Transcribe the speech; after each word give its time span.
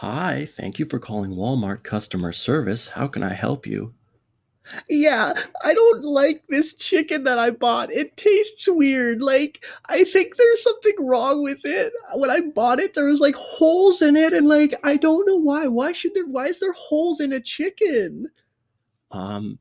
Hi, 0.00 0.46
thank 0.56 0.78
you 0.78 0.84
for 0.84 1.00
calling 1.00 1.32
Walmart 1.32 1.82
customer 1.82 2.32
service. 2.32 2.86
How 2.86 3.08
can 3.08 3.24
I 3.24 3.34
help 3.34 3.66
you? 3.66 3.94
Yeah, 4.88 5.34
I 5.64 5.74
don't 5.74 6.04
like 6.04 6.44
this 6.48 6.72
chicken 6.74 7.24
that 7.24 7.36
I 7.36 7.50
bought. 7.50 7.92
It 7.92 8.16
tastes 8.16 8.68
weird. 8.68 9.20
Like, 9.20 9.64
I 9.88 10.04
think 10.04 10.36
there's 10.36 10.62
something 10.62 10.94
wrong 11.04 11.42
with 11.42 11.62
it. 11.64 11.92
When 12.14 12.30
I 12.30 12.42
bought 12.42 12.78
it, 12.78 12.94
there 12.94 13.06
was 13.06 13.18
like 13.18 13.34
holes 13.34 14.00
in 14.00 14.14
it, 14.14 14.32
and 14.32 14.46
like, 14.46 14.72
I 14.84 14.98
don't 14.98 15.26
know 15.26 15.34
why. 15.34 15.66
Why 15.66 15.90
should 15.90 16.14
there, 16.14 16.28
why 16.28 16.46
is 16.46 16.60
there 16.60 16.74
holes 16.74 17.18
in 17.18 17.32
a 17.32 17.40
chicken? 17.40 18.28
Um, 19.10 19.58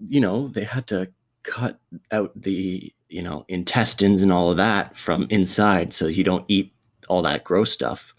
you 0.00 0.20
know, 0.20 0.48
they 0.48 0.64
had 0.64 0.88
to 0.88 1.12
cut 1.44 1.78
out 2.10 2.32
the, 2.34 2.92
you 3.08 3.22
know, 3.22 3.44
intestines 3.46 4.20
and 4.24 4.32
all 4.32 4.50
of 4.50 4.56
that 4.56 4.96
from 4.96 5.28
inside 5.30 5.92
so 5.92 6.08
you 6.08 6.24
don't 6.24 6.44
eat 6.48 6.74
all 7.08 7.22
that 7.22 7.44
gross 7.44 7.70
stuff. 7.70 8.13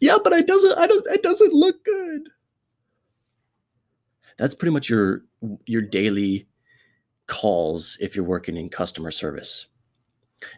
Yeah, 0.00 0.18
but 0.22 0.32
it 0.32 0.46
doesn't, 0.46 0.78
I 0.78 0.86
don't, 0.86 1.06
it 1.08 1.22
doesn't 1.22 1.52
look 1.52 1.84
good. 1.84 2.28
That's 4.38 4.54
pretty 4.54 4.72
much 4.72 4.88
your 4.88 5.24
your 5.66 5.82
daily 5.82 6.48
calls 7.26 7.98
if 8.00 8.16
you're 8.16 8.24
working 8.24 8.56
in 8.56 8.68
customer 8.70 9.10
service. 9.10 9.66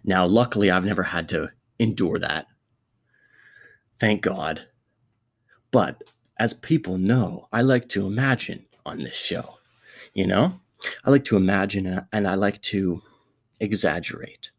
Now, 0.04 0.24
luckily, 0.24 0.70
I've 0.70 0.84
never 0.84 1.02
had 1.02 1.28
to 1.30 1.50
endure 1.78 2.18
that. 2.20 2.46
Thank 3.98 4.22
God. 4.22 4.66
But 5.72 6.02
as 6.38 6.54
people 6.54 6.98
know, 6.98 7.48
I 7.52 7.62
like 7.62 7.88
to 7.90 8.06
imagine 8.06 8.64
on 8.86 8.98
this 8.98 9.16
show. 9.16 9.58
You 10.14 10.26
know, 10.26 10.60
I 11.04 11.10
like 11.10 11.24
to 11.26 11.36
imagine 11.36 11.86
uh, 11.86 12.04
and 12.12 12.26
I 12.26 12.34
like 12.34 12.60
to 12.62 13.02
exaggerate. 13.60 14.50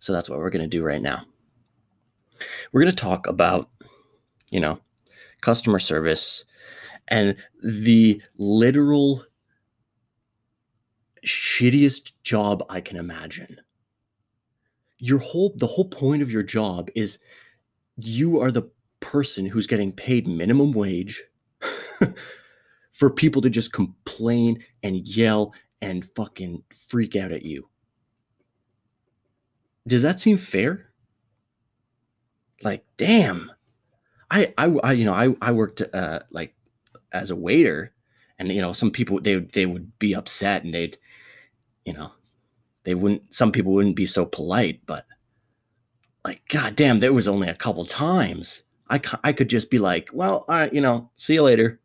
So 0.00 0.12
that's 0.12 0.28
what 0.30 0.38
we're 0.38 0.50
going 0.50 0.68
to 0.68 0.76
do 0.76 0.82
right 0.82 1.02
now. 1.02 1.24
We're 2.72 2.82
going 2.82 2.94
to 2.94 2.96
talk 2.96 3.26
about, 3.26 3.70
you 4.50 4.60
know, 4.60 4.80
customer 5.40 5.78
service 5.78 6.44
and 7.08 7.36
the 7.62 8.22
literal 8.38 9.24
shittiest 11.26 12.12
job 12.22 12.64
I 12.68 12.80
can 12.80 12.96
imagine. 12.96 13.60
Your 14.98 15.18
whole 15.18 15.54
the 15.56 15.66
whole 15.66 15.88
point 15.88 16.22
of 16.22 16.30
your 16.30 16.42
job 16.42 16.90
is 16.94 17.18
you 17.96 18.40
are 18.40 18.50
the 18.50 18.70
person 19.00 19.46
who's 19.46 19.66
getting 19.66 19.92
paid 19.92 20.28
minimum 20.28 20.72
wage 20.72 21.22
for 22.92 23.10
people 23.10 23.42
to 23.42 23.50
just 23.50 23.72
complain 23.72 24.62
and 24.82 25.06
yell 25.06 25.54
and 25.80 26.04
fucking 26.14 26.62
freak 26.88 27.16
out 27.16 27.32
at 27.32 27.42
you. 27.42 27.68
Does 29.86 30.02
that 30.02 30.20
seem 30.20 30.36
fair? 30.36 30.89
Like, 32.62 32.84
damn. 32.96 33.50
I, 34.30 34.52
I, 34.56 34.66
I 34.66 34.92
you 34.92 35.04
know, 35.04 35.14
I, 35.14 35.34
I 35.42 35.52
worked 35.52 35.82
uh, 35.92 36.20
like 36.30 36.54
as 37.12 37.30
a 37.30 37.36
waiter, 37.36 37.92
and 38.38 38.50
you 38.50 38.60
know, 38.60 38.72
some 38.72 38.90
people 38.90 39.20
they 39.20 39.36
they 39.36 39.66
would 39.66 39.98
be 39.98 40.14
upset 40.14 40.64
and 40.64 40.72
they'd 40.72 40.96
you 41.84 41.92
know, 41.92 42.12
they 42.84 42.94
wouldn't, 42.94 43.34
some 43.34 43.52
people 43.52 43.72
wouldn't 43.72 43.96
be 43.96 44.06
so 44.06 44.24
polite, 44.24 44.80
but 44.86 45.06
like, 46.24 46.42
God 46.48 46.76
damn, 46.76 47.00
there 47.00 47.12
was 47.12 47.28
only 47.28 47.48
a 47.48 47.54
couple 47.54 47.84
times. 47.84 48.64
I, 48.88 49.00
I 49.24 49.32
could 49.32 49.48
just 49.48 49.70
be 49.70 49.78
like, 49.78 50.10
well, 50.12 50.44
I, 50.48 50.70
you 50.70 50.80
know, 50.80 51.10
see 51.16 51.34
you 51.34 51.42
later. 51.42 51.80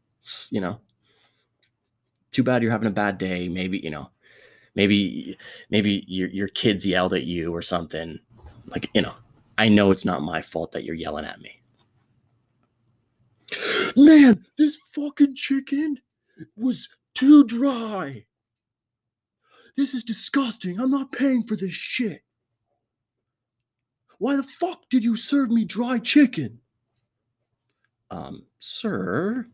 You 0.50 0.62
know, 0.62 0.80
too 2.32 2.44
bad 2.44 2.64
you're 2.64 2.72
having 2.72 2.88
a 2.88 2.92
bad 2.92 3.18
day. 3.18 3.48
Maybe, 3.48 3.78
you 3.80 3.92
know, 3.92 4.10
maybe, 4.74 5.38
maybe 5.70 6.04
your, 6.08 6.30
your 6.30 6.48
kids 6.48 6.86
yelled 6.86 7.14
at 7.14 7.24
you 7.24 7.54
or 7.54 7.62
something. 7.62 8.20
Like, 8.66 8.90
you 8.94 9.04
know, 9.04 9.14
I 9.58 9.70
know 9.70 9.92
it's 9.92 10.06
not 10.06 10.22
my 10.22 10.42
fault 10.42 10.72
that 10.74 10.84
you're 10.84 10.96
yelling 10.96 11.26
at 11.26 11.40
me. 11.40 11.62
Man, 13.96 14.46
this 14.58 14.78
fucking 14.94 15.36
chicken 15.36 16.00
was 16.56 16.90
too 17.14 17.44
dry. 17.46 18.26
This 19.78 19.94
is 19.94 20.04
disgusting. 20.04 20.80
I'm 20.80 20.92
not 20.92 21.12
paying 21.12 21.44
for 21.44 21.56
this 21.56 21.74
shit. 21.74 22.22
Why 24.18 24.36
the 24.36 24.44
fuck 24.44 24.90
did 24.90 25.04
you 25.04 25.16
serve 25.16 25.50
me 25.50 25.66
dry 25.66 26.00
chicken? 26.00 26.60
Um, 28.12 28.46
sir, 28.60 29.46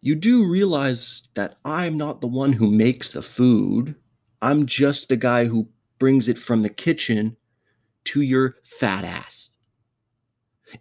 you 0.00 0.14
do 0.14 0.46
realize 0.46 1.28
that 1.34 1.56
I'm 1.64 1.96
not 1.96 2.20
the 2.20 2.26
one 2.26 2.52
who 2.52 2.70
makes 2.70 3.10
the 3.10 3.22
food. 3.22 3.94
I'm 4.42 4.66
just 4.66 5.08
the 5.08 5.16
guy 5.16 5.46
who 5.46 5.68
brings 5.98 6.28
it 6.28 6.38
from 6.38 6.62
the 6.62 6.70
kitchen 6.70 7.36
to 8.04 8.22
your 8.22 8.56
fat 8.64 9.04
ass. 9.04 9.49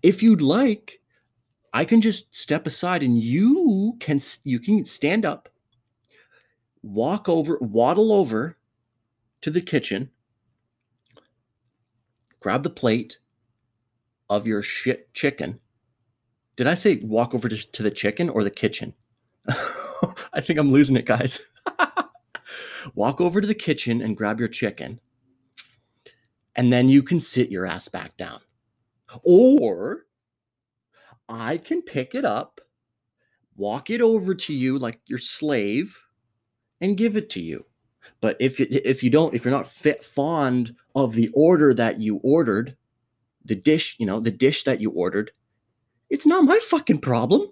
If 0.01 0.23
you'd 0.23 0.41
like, 0.41 0.99
I 1.73 1.85
can 1.85 2.01
just 2.01 2.35
step 2.35 2.65
aside 2.65 3.03
and 3.03 3.21
you 3.21 3.95
can 3.99 4.21
you 4.43 4.59
can 4.59 4.85
stand 4.85 5.25
up, 5.25 5.49
walk 6.81 7.29
over, 7.29 7.57
waddle 7.61 8.11
over 8.11 8.57
to 9.41 9.51
the 9.51 9.61
kitchen, 9.61 10.09
grab 12.41 12.63
the 12.63 12.69
plate 12.69 13.19
of 14.29 14.47
your 14.47 14.63
shit 14.63 15.13
chicken. 15.13 15.59
Did 16.55 16.67
I 16.67 16.75
say 16.75 16.97
walk 16.97 17.33
over 17.33 17.47
to, 17.47 17.71
to 17.71 17.83
the 17.83 17.91
chicken 17.91 18.29
or 18.29 18.43
the 18.43 18.49
kitchen? 18.49 18.93
I 20.33 20.41
think 20.41 20.59
I'm 20.59 20.71
losing 20.71 20.97
it, 20.97 21.05
guys. 21.05 21.39
walk 22.95 23.21
over 23.21 23.41
to 23.41 23.47
the 23.47 23.55
kitchen 23.55 24.01
and 24.01 24.17
grab 24.17 24.39
your 24.39 24.49
chicken, 24.49 24.99
and 26.55 26.73
then 26.73 26.89
you 26.89 27.03
can 27.03 27.19
sit 27.19 27.51
your 27.51 27.65
ass 27.65 27.87
back 27.87 28.17
down. 28.17 28.41
Or 29.23 30.05
I 31.27 31.57
can 31.57 31.81
pick 31.81 32.15
it 32.15 32.25
up, 32.25 32.61
walk 33.55 33.89
it 33.89 34.01
over 34.01 34.33
to 34.33 34.53
you 34.53 34.79
like 34.79 34.99
your 35.05 35.19
slave, 35.19 35.99
and 36.81 36.97
give 36.97 37.15
it 37.15 37.29
to 37.31 37.41
you. 37.41 37.65
But 38.21 38.37
if 38.39 38.59
you, 38.59 38.67
if 38.69 39.03
you 39.03 39.09
don't, 39.09 39.33
if 39.33 39.45
you're 39.45 39.53
not 39.53 39.67
fit 39.67 40.03
fond 40.03 40.75
of 40.95 41.13
the 41.13 41.29
order 41.33 41.73
that 41.73 41.99
you 41.99 42.17
ordered, 42.23 42.75
the 43.45 43.55
dish, 43.55 43.95
you 43.99 44.05
know, 44.05 44.19
the 44.19 44.31
dish 44.31 44.63
that 44.63 44.81
you 44.81 44.91
ordered, 44.91 45.31
it's 46.09 46.25
not 46.25 46.43
my 46.43 46.59
fucking 46.59 46.99
problem. 46.99 47.47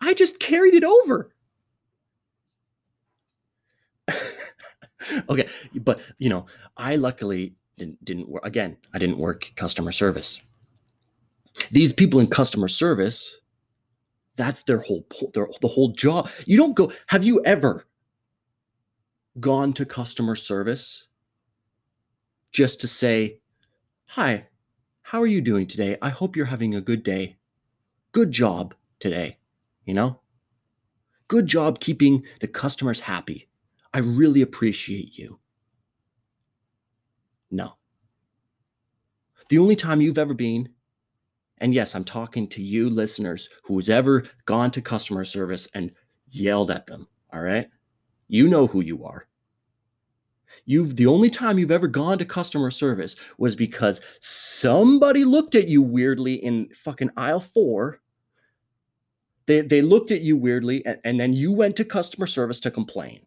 I 0.00 0.14
just 0.14 0.38
carried 0.38 0.74
it 0.74 0.84
over. 0.84 1.30
okay, 5.28 5.48
but 5.74 6.00
you 6.18 6.28
know, 6.28 6.46
I 6.76 6.96
luckily 6.96 7.54
didn't, 7.76 8.04
didn't 8.04 8.28
work. 8.28 8.44
Again, 8.44 8.76
I 8.94 8.98
didn't 8.98 9.18
work 9.18 9.50
customer 9.56 9.92
service. 9.92 10.40
These 11.70 11.92
people 11.92 12.20
in 12.20 12.26
customer 12.26 12.68
service, 12.68 13.36
that's 14.36 14.62
their 14.62 14.78
whole 14.78 15.06
their 15.34 15.48
the 15.60 15.68
whole 15.68 15.92
job. 15.92 16.28
You 16.44 16.56
don't 16.56 16.74
go. 16.74 16.92
Have 17.06 17.24
you 17.24 17.42
ever 17.44 17.86
gone 19.40 19.72
to 19.74 19.84
customer 19.84 20.36
service 20.36 21.08
just 22.52 22.80
to 22.80 22.88
say, 22.88 23.40
Hi, 24.06 24.46
how 25.02 25.20
are 25.20 25.26
you 25.26 25.40
doing 25.40 25.66
today? 25.66 25.96
I 26.02 26.10
hope 26.10 26.36
you're 26.36 26.46
having 26.46 26.74
a 26.74 26.80
good 26.80 27.02
day. 27.02 27.36
Good 28.12 28.30
job 28.30 28.74
today. 29.00 29.38
You 29.84 29.94
know, 29.94 30.20
good 31.28 31.46
job 31.46 31.80
keeping 31.80 32.24
the 32.40 32.48
customers 32.48 33.00
happy. 33.00 33.48
I 33.92 33.98
really 33.98 34.42
appreciate 34.42 35.16
you. 35.16 35.38
No. 37.50 37.76
The 39.48 39.58
only 39.58 39.76
time 39.76 40.00
you've 40.00 40.18
ever 40.18 40.34
been, 40.34 40.68
and 41.58 41.72
yes, 41.72 41.94
I'm 41.94 42.04
talking 42.04 42.48
to 42.48 42.62
you 42.62 42.90
listeners 42.90 43.48
who's 43.62 43.88
ever 43.88 44.24
gone 44.44 44.70
to 44.72 44.82
customer 44.82 45.24
service 45.24 45.68
and 45.74 45.94
yelled 46.28 46.70
at 46.70 46.86
them, 46.86 47.08
all 47.32 47.40
right? 47.40 47.68
You 48.28 48.48
know 48.48 48.66
who 48.66 48.80
you 48.82 49.04
are. 49.04 49.26
You've 50.64 50.96
the 50.96 51.06
only 51.06 51.30
time 51.30 51.58
you've 51.58 51.70
ever 51.70 51.86
gone 51.86 52.18
to 52.18 52.24
customer 52.24 52.70
service 52.70 53.16
was 53.38 53.54
because 53.54 54.00
somebody 54.20 55.24
looked 55.24 55.54
at 55.54 55.68
you 55.68 55.82
weirdly 55.82 56.34
in 56.34 56.68
fucking 56.74 57.10
aisle 57.16 57.40
four. 57.40 58.00
They, 59.46 59.60
they 59.60 59.80
looked 59.80 60.10
at 60.10 60.22
you 60.22 60.36
weirdly, 60.36 60.84
and, 60.84 60.98
and 61.04 61.20
then 61.20 61.32
you 61.32 61.52
went 61.52 61.76
to 61.76 61.84
customer 61.84 62.26
service 62.26 62.58
to 62.60 62.70
complain. 62.70 63.20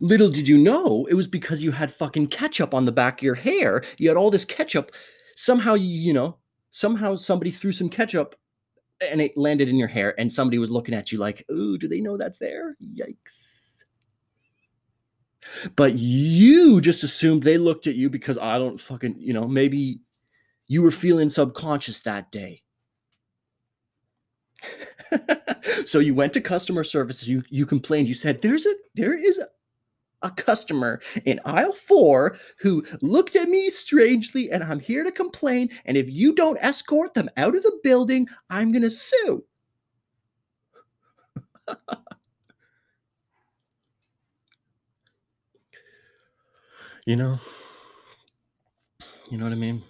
Little 0.00 0.28
did 0.28 0.46
you 0.46 0.58
know, 0.58 1.06
it 1.08 1.14
was 1.14 1.26
because 1.26 1.64
you 1.64 1.70
had 1.70 1.92
fucking 1.92 2.26
ketchup 2.26 2.74
on 2.74 2.84
the 2.84 2.92
back 2.92 3.20
of 3.20 3.24
your 3.24 3.34
hair. 3.34 3.82
You 3.96 4.08
had 4.08 4.18
all 4.18 4.30
this 4.30 4.44
ketchup. 4.44 4.92
Somehow, 5.40 5.72
you, 5.72 5.88
you 5.88 6.12
know, 6.12 6.36
somehow 6.70 7.16
somebody 7.16 7.50
threw 7.50 7.72
some 7.72 7.88
ketchup 7.88 8.36
and 9.00 9.22
it 9.22 9.38
landed 9.38 9.70
in 9.70 9.76
your 9.76 9.88
hair, 9.88 10.14
and 10.20 10.30
somebody 10.30 10.58
was 10.58 10.70
looking 10.70 10.94
at 10.94 11.10
you 11.10 11.16
like, 11.16 11.46
ooh, 11.50 11.78
do 11.78 11.88
they 11.88 12.02
know 12.02 12.18
that's 12.18 12.36
there? 12.36 12.76
Yikes. 12.94 13.84
But 15.76 15.94
you 15.94 16.82
just 16.82 17.02
assumed 17.04 17.42
they 17.42 17.56
looked 17.56 17.86
at 17.86 17.94
you 17.94 18.10
because 18.10 18.36
I 18.36 18.58
don't 18.58 18.78
fucking, 18.78 19.16
you 19.18 19.32
know, 19.32 19.48
maybe 19.48 20.00
you 20.66 20.82
were 20.82 20.90
feeling 20.90 21.30
subconscious 21.30 22.00
that 22.00 22.30
day. 22.30 22.62
so 25.86 26.00
you 26.00 26.14
went 26.14 26.34
to 26.34 26.42
customer 26.42 26.84
service, 26.84 27.26
you 27.26 27.42
you 27.48 27.64
complained, 27.64 28.08
you 28.08 28.14
said, 28.14 28.42
there's 28.42 28.66
a 28.66 28.74
there 28.94 29.16
is 29.16 29.38
a 29.38 29.48
a 30.22 30.30
customer 30.30 31.00
in 31.24 31.40
aisle 31.44 31.72
four 31.72 32.36
who 32.58 32.84
looked 33.02 33.36
at 33.36 33.48
me 33.48 33.70
strangely, 33.70 34.50
and 34.50 34.62
I'm 34.62 34.80
here 34.80 35.04
to 35.04 35.12
complain. 35.12 35.70
And 35.84 35.96
if 35.96 36.10
you 36.10 36.34
don't 36.34 36.58
escort 36.60 37.14
them 37.14 37.30
out 37.36 37.56
of 37.56 37.62
the 37.62 37.78
building, 37.82 38.28
I'm 38.50 38.72
going 38.72 38.82
to 38.82 38.90
sue. 38.90 39.44
You 47.06 47.16
know, 47.16 47.38
you 49.30 49.38
know 49.38 49.44
what 49.44 49.52
I 49.52 49.56
mean? 49.56 49.82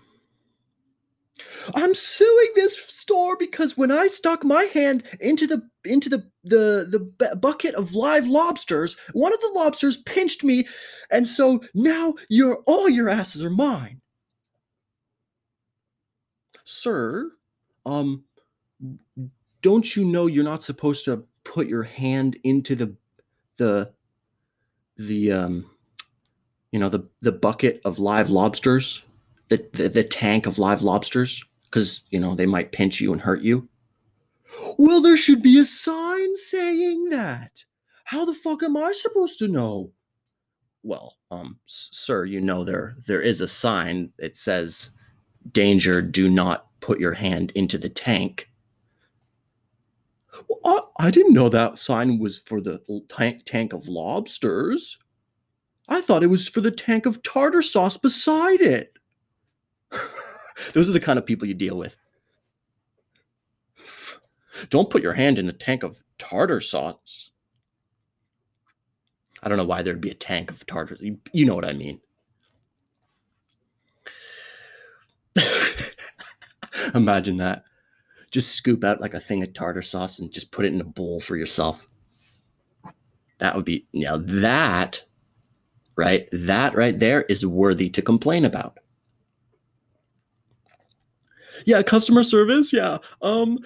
I'm 1.75 1.94
suing 1.94 2.49
this 2.55 2.76
store 2.76 3.37
because 3.37 3.76
when 3.76 3.91
I 3.91 4.08
stuck 4.08 4.44
my 4.44 4.64
hand 4.64 5.05
into 5.20 5.47
the 5.47 5.69
into 5.85 6.08
the 6.08 6.29
the 6.44 6.87
the 6.88 6.99
bu- 7.00 7.37
bucket 7.37 7.75
of 7.75 7.94
live 7.94 8.26
lobsters, 8.26 8.97
one 9.12 9.32
of 9.32 9.41
the 9.41 9.52
lobsters 9.55 9.99
pinched 9.99 10.44
me, 10.44 10.67
and 11.11 11.26
so 11.26 11.61
now 11.75 12.14
your 12.29 12.62
all 12.67 12.88
your 12.88 13.08
asses 13.08 13.44
are 13.44 13.50
mine. 13.50 14.00
Sir, 16.64 17.32
um, 17.85 18.25
don't 19.62 19.97
you 19.97 20.05
know 20.05 20.26
you're 20.26 20.44
not 20.44 20.62
supposed 20.62 21.05
to 21.06 21.25
put 21.44 21.67
your 21.67 21.82
hand 21.82 22.37
into 22.44 22.75
the 22.75 22.94
the 23.56 23.91
the 24.97 25.32
um 25.32 25.70
you 26.73 26.79
know 26.79 26.88
the 26.88 27.08
the 27.23 27.32
bucket 27.32 27.81
of 27.85 27.99
live 27.99 28.31
lobsters 28.31 29.05
the 29.50 29.69
the, 29.75 29.91
the 29.91 30.05
tank 30.05 30.47
of 30.47 30.58
live 30.58 30.82
lobsters 30.82 31.44
because 31.64 32.05
you 32.11 32.20
know 32.20 32.35
they 32.35 32.47
might 32.47 32.73
pinch 32.73 33.00
you 33.00 33.12
and 33.12 33.20
hurt 33.23 33.43
you 33.43 33.69
Well, 34.79 35.00
there 35.00 35.17
should 35.17 35.43
be 35.43 35.58
a 35.58 35.64
sign 35.64 36.37
saying 36.37 37.08
that. 37.11 37.64
How 38.05 38.25
the 38.25 38.35
fuck 38.35 38.62
am 38.62 38.76
I 38.76 38.93
supposed 38.93 39.38
to 39.41 39.49
know? 39.49 39.93
well 40.82 41.17
um 41.31 41.58
sir 41.67 42.25
you 42.25 42.41
know 42.41 42.64
there 42.64 42.97
there 43.06 43.20
is 43.23 43.41
a 43.41 43.49
sign 43.49 44.12
it 44.19 44.37
says 44.37 44.91
danger 45.52 46.00
do 46.02 46.29
not 46.31 46.67
put 46.81 47.00
your 47.00 47.12
hand 47.14 47.52
into 47.55 47.79
the 47.79 47.88
tank 47.88 48.50
Well, 50.49 50.93
I, 50.99 51.06
I 51.06 51.11
didn't 51.11 51.35
know 51.35 51.49
that 51.49 51.79
sign 51.79 52.19
was 52.19 52.38
for 52.41 52.61
the 52.61 52.81
tank 53.08 53.43
tank 53.44 53.73
of 53.73 53.88
lobsters. 53.88 54.99
I 55.88 56.00
thought 56.00 56.23
it 56.23 56.29
was 56.29 56.49
for 56.49 56.61
the 56.61 56.70
tank 56.70 57.06
of 57.06 57.23
tartar 57.23 57.62
sauce 57.62 57.97
beside 57.97 58.61
it. 58.61 58.99
Those 60.73 60.89
are 60.89 60.93
the 60.93 61.01
kind 61.01 61.19
of 61.19 61.27
people 61.27 61.47
you 61.49 61.55
deal 61.55 61.77
with. 61.77 61.97
Don't 64.69 64.91
put 64.91 65.03
your 65.03 65.15
hand 65.15 65.39
in 65.39 65.47
the 65.47 65.53
tank 65.53 65.83
of 65.83 66.03
tartar 66.19 66.61
sauce. 66.61 67.31
I 69.43 69.49
don't 69.49 69.59
know 69.59 69.65
why 69.65 69.83
there'd 69.83 70.01
be 70.01 70.11
a 70.11 70.15
tank 70.15 70.51
of 70.51 70.67
tartar 70.67 70.99
you, 71.01 71.19
you 71.33 71.47
know 71.47 71.55
what 71.55 71.65
i 71.65 71.73
mean. 71.73 72.01
Imagine 76.95 77.37
that. 77.37 77.62
Just 78.31 78.55
scoop 78.55 78.85
out 78.85 79.01
like 79.01 79.15
a 79.15 79.21
thing 79.21 79.43
of 79.43 79.55
tartar 79.55 79.83
sauce 79.83 80.19
and 80.19 80.31
just 80.31 80.53
put 80.53 80.65
it 80.65 80.73
in 80.73 80.81
a 80.81 80.85
bowl 80.85 81.21
for 81.21 81.37
yourself. 81.37 81.89
That 83.39 83.57
would 83.57 83.65
be 83.65 83.87
now 83.95 84.19
that 84.19 85.05
right 85.97 86.29
that 86.33 86.75
right 86.75 86.99
there 86.99 87.23
is 87.23 87.45
worthy 87.47 87.89
to 87.91 88.03
complain 88.03 88.45
about 88.45 88.80
Yeah, 91.67 91.83
customer 91.83 92.23
service. 92.23 92.73
Yeah. 92.73 92.99
Um, 93.23 93.59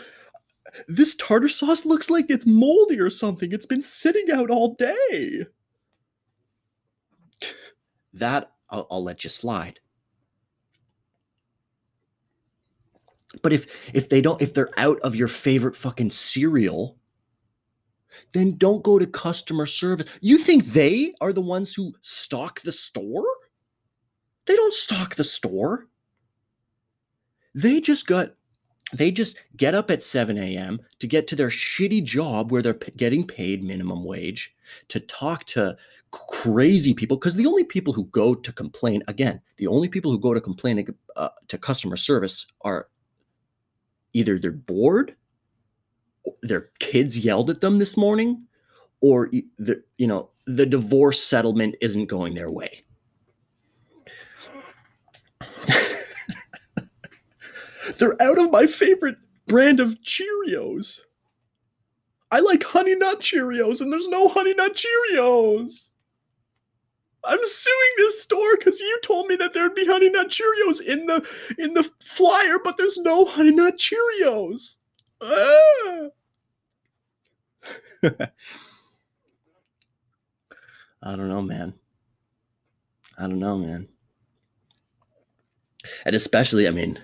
this 0.88 1.14
tartar 1.14 1.48
sauce 1.48 1.84
looks 1.84 2.10
like 2.10 2.26
it's 2.28 2.46
moldy 2.46 2.98
or 2.98 3.10
something. 3.10 3.52
It's 3.52 3.66
been 3.66 3.82
sitting 3.82 4.30
out 4.30 4.50
all 4.50 4.74
day. 4.74 5.46
that 8.14 8.52
I'll, 8.70 8.86
I'll 8.90 9.04
let 9.04 9.24
you 9.24 9.30
slide. 9.30 9.80
But 13.42 13.52
if 13.52 13.66
if 13.92 14.08
they 14.08 14.20
don't 14.20 14.40
if 14.40 14.54
they're 14.54 14.70
out 14.76 15.00
of 15.00 15.16
your 15.16 15.28
favorite 15.28 15.76
fucking 15.76 16.10
cereal, 16.10 16.96
then 18.32 18.56
don't 18.56 18.82
go 18.82 18.98
to 18.98 19.06
customer 19.06 19.66
service. 19.66 20.08
You 20.20 20.38
think 20.38 20.66
they 20.66 21.14
are 21.20 21.32
the 21.32 21.40
ones 21.40 21.74
who 21.74 21.92
stock 22.00 22.60
the 22.60 22.72
store? 22.72 23.26
They 24.46 24.54
don't 24.54 24.72
stock 24.72 25.16
the 25.16 25.24
store. 25.24 25.88
They 27.54 27.80
just 27.80 28.06
got 28.06 28.34
they 28.92 29.10
just 29.10 29.40
get 29.56 29.74
up 29.74 29.90
at 29.90 30.02
7 30.02 30.38
a.m. 30.38 30.80
to 31.00 31.06
get 31.06 31.26
to 31.28 31.36
their 31.36 31.48
shitty 31.48 32.04
job 32.04 32.52
where 32.52 32.62
they're 32.62 32.74
p- 32.74 32.92
getting 32.96 33.26
paid 33.26 33.64
minimum 33.64 34.04
wage 34.04 34.54
to 34.88 35.00
talk 35.00 35.44
to 35.46 35.76
crazy 36.10 36.94
people 36.94 37.16
because 37.16 37.34
the 37.34 37.46
only 37.46 37.64
people 37.64 37.92
who 37.92 38.04
go 38.06 38.34
to 38.34 38.52
complain 38.52 39.02
again 39.08 39.40
the 39.56 39.66
only 39.66 39.88
people 39.88 40.12
who 40.12 40.18
go 40.18 40.32
to 40.32 40.40
complain 40.40 40.86
uh, 41.16 41.28
to 41.48 41.58
customer 41.58 41.96
service 41.96 42.46
are 42.60 42.88
either 44.12 44.38
they're 44.38 44.52
bored 44.52 45.16
their 46.42 46.70
kids 46.78 47.18
yelled 47.18 47.50
at 47.50 47.60
them 47.60 47.78
this 47.78 47.96
morning 47.96 48.46
or 49.00 49.28
the 49.58 49.82
you 49.98 50.06
know 50.06 50.30
the 50.46 50.66
divorce 50.66 51.20
settlement 51.20 51.74
isn't 51.80 52.06
going 52.06 52.34
their 52.34 52.50
way 52.50 52.84
They're 57.98 58.20
out 58.22 58.38
of 58.38 58.50
my 58.50 58.66
favorite 58.66 59.16
brand 59.46 59.80
of 59.80 59.96
Cheerios. 60.02 61.00
I 62.30 62.40
like 62.40 62.64
Honey 62.64 62.94
Nut 62.96 63.20
Cheerios, 63.20 63.80
and 63.80 63.92
there's 63.92 64.08
no 64.08 64.28
Honey 64.28 64.54
Nut 64.54 64.74
Cheerios. 64.74 65.90
I'm 67.24 67.38
suing 67.42 67.90
this 67.96 68.22
store 68.22 68.56
because 68.58 68.80
you 68.80 69.00
told 69.02 69.28
me 69.28 69.36
that 69.36 69.54
there'd 69.54 69.74
be 69.74 69.86
Honey 69.86 70.10
Nut 70.10 70.28
Cheerios 70.28 70.80
in 70.80 71.06
the 71.06 71.26
in 71.58 71.74
the 71.74 71.88
flyer, 72.02 72.58
but 72.62 72.76
there's 72.76 72.98
no 72.98 73.24
Honey 73.24 73.52
Nut 73.52 73.78
Cheerios. 73.78 74.76
Ah. 75.22 76.08
i 81.02 81.16
don't 81.16 81.28
know 81.28 81.40
man 81.40 81.72
i 83.18 83.22
don't 83.22 83.38
know 83.38 83.56
man 83.56 83.88
and 86.04 86.14
especially 86.14 86.68
i 86.68 86.70
mean 86.70 86.98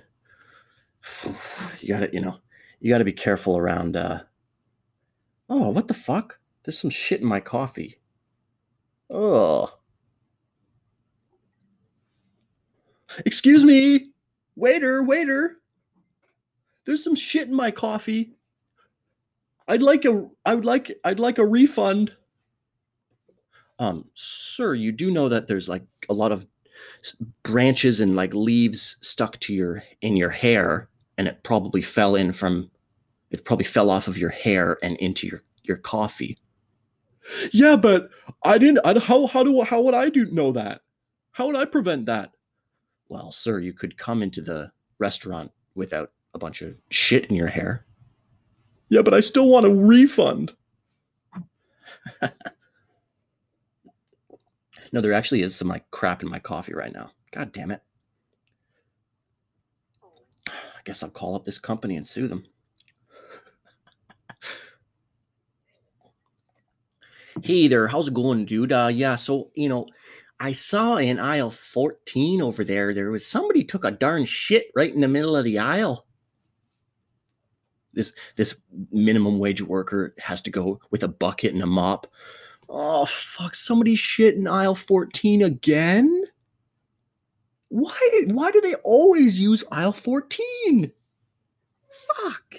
you 1.81 1.89
gotta 1.89 2.11
you 2.13 2.21
know 2.21 2.39
you 2.81 2.91
gotta 2.91 3.05
be 3.05 3.13
careful 3.13 3.57
around 3.57 3.97
uh 3.97 4.21
oh 5.49 5.69
what 5.69 5.89
the 5.89 5.95
fuck 5.95 6.39
there's 6.63 6.79
some 6.81 6.91
shit 6.91 7.21
in 7.21 7.27
my 7.27 7.41
coffee 7.41 7.99
oh 9.11 9.73
Excuse 13.27 13.65
me, 13.65 14.11
waiter, 14.57 15.03
waiter. 15.03 15.57
There's 16.85 17.05
some 17.05 17.15
shit 17.15 17.49
in 17.49 17.55
my 17.55 17.71
coffee. 17.71 18.35
I'd 19.69 19.83
like 19.83 20.05
a 20.05 20.29
I 20.45 20.55
would 20.55 20.65
like 20.65 20.93
I'd 21.05 21.21
like 21.21 21.39
a 21.39 21.47
refund. 21.47 22.13
um 23.79 24.05
sir 24.15 24.75
you 24.75 24.93
do 24.93 25.11
know 25.11 25.29
that 25.29 25.47
there's 25.47 25.69
like 25.69 25.85
a 26.09 26.13
lot 26.15 26.33
of 26.33 26.47
branches 27.43 28.01
and 28.01 28.15
like 28.15 28.35
leaves 28.35 28.97
stuck 29.01 29.39
to 29.41 29.55
your 29.55 29.83
in 30.03 30.17
your 30.17 30.31
hair 30.31 30.90
and 31.21 31.29
it 31.29 31.43
probably 31.43 31.83
fell 31.83 32.17
in 32.17 32.33
from 32.33 32.71
it 33.31 33.45
probably 33.45 33.67
fell 33.67 33.91
off 33.91 34.09
of 34.09 34.17
your 34.17 34.31
hair 34.31 34.79
and 34.83 34.97
into 34.97 35.27
your 35.27 35.43
your 35.65 35.77
coffee 35.77 36.39
Yeah, 37.53 37.77
but 37.77 38.09
I 38.47 38.57
didn't 38.57 38.79
I, 38.87 38.99
how 38.99 39.27
how 39.27 39.45
do 39.45 39.61
how 39.61 39.83
would 39.83 39.93
I 39.93 40.09
do 40.09 40.25
know 40.33 40.51
that? 40.53 40.81
How 41.33 41.47
would 41.47 41.57
I 41.57 41.67
prevent 41.67 42.07
that? 42.07 42.33
well 43.11 43.31
sir 43.33 43.59
you 43.59 43.75
could 43.75 43.99
come 43.99 44.23
into 44.23 44.41
the 44.41 44.73
restaurant 44.99 45.53
without 45.75 46.13
a 46.33 46.39
bunch 46.39 46.63
of 46.63 46.75
shit 46.89 47.27
in 47.27 47.37
your 47.37 47.49
hair 47.49 47.85
Yeah, 48.89 49.03
but 49.03 49.13
I 49.13 49.21
still 49.21 49.49
want 49.51 49.67
a 49.67 49.71
refund. 49.75 50.55
no 54.93 55.03
there 55.03 55.13
actually 55.13 55.43
is 55.43 55.55
some 55.55 55.69
like 55.69 55.85
crap 55.91 56.23
in 56.23 56.31
my 56.31 56.39
coffee 56.39 56.73
right 56.73 56.95
now 56.95 57.11
god 57.31 57.53
damn 57.53 57.71
it 57.71 57.83
i 60.81 60.83
guess 60.85 61.05
i'll 61.05 61.11
call 61.11 61.37
up 61.37 61.45
this 61.45 61.59
company 61.59 61.95
and 61.95 62.07
sue 62.07 62.27
them 62.27 62.45
Hey 67.43 67.69
there, 67.69 67.87
how's 67.87 68.09
it 68.09 68.15
going, 68.15 68.45
dude? 68.45 68.73
Uh, 68.73 68.91
yeah, 68.93 69.15
so 69.15 69.51
you 69.55 69.69
know, 69.69 69.87
I 70.41 70.53
saw 70.53 70.97
in 70.97 71.19
aisle 71.19 71.51
14 71.51 72.43
over 72.43 72.65
there, 72.65 72.93
there 72.93 73.11
was 73.11 73.27
somebody 73.27 73.65
took 73.65 73.85
a 73.85 73.91
darn 73.91 74.27
shit 74.27 74.67
right 74.75 74.93
in 74.93 75.01
the 75.01 75.09
middle 75.09 75.37
of 75.37 75.45
the 75.45 75.59
aisle. 75.59 76.07
This 77.95 78.13
this 78.37 78.57
minimum 78.91 79.39
wage 79.39 79.63
worker 79.63 80.15
has 80.19 80.43
to 80.43 80.51
go 80.51 80.81
with 80.91 81.03
a 81.03 81.09
bucket 81.09 81.55
and 81.55 81.63
a 81.63 81.67
mop. 81.67 82.07
Oh 82.69 83.07
fuck, 83.07 83.55
somebody 83.55 83.95
shit 83.95 84.35
in 84.35 84.47
aisle 84.47 84.75
14 84.75 85.43
again? 85.43 86.25
Why 87.71 87.97
why 88.27 88.51
do 88.51 88.61
they 88.61 88.75
always 88.75 89.39
use 89.39 89.65
aisle 89.71 89.93
14? 89.93 90.93
Fuck. 91.91 92.57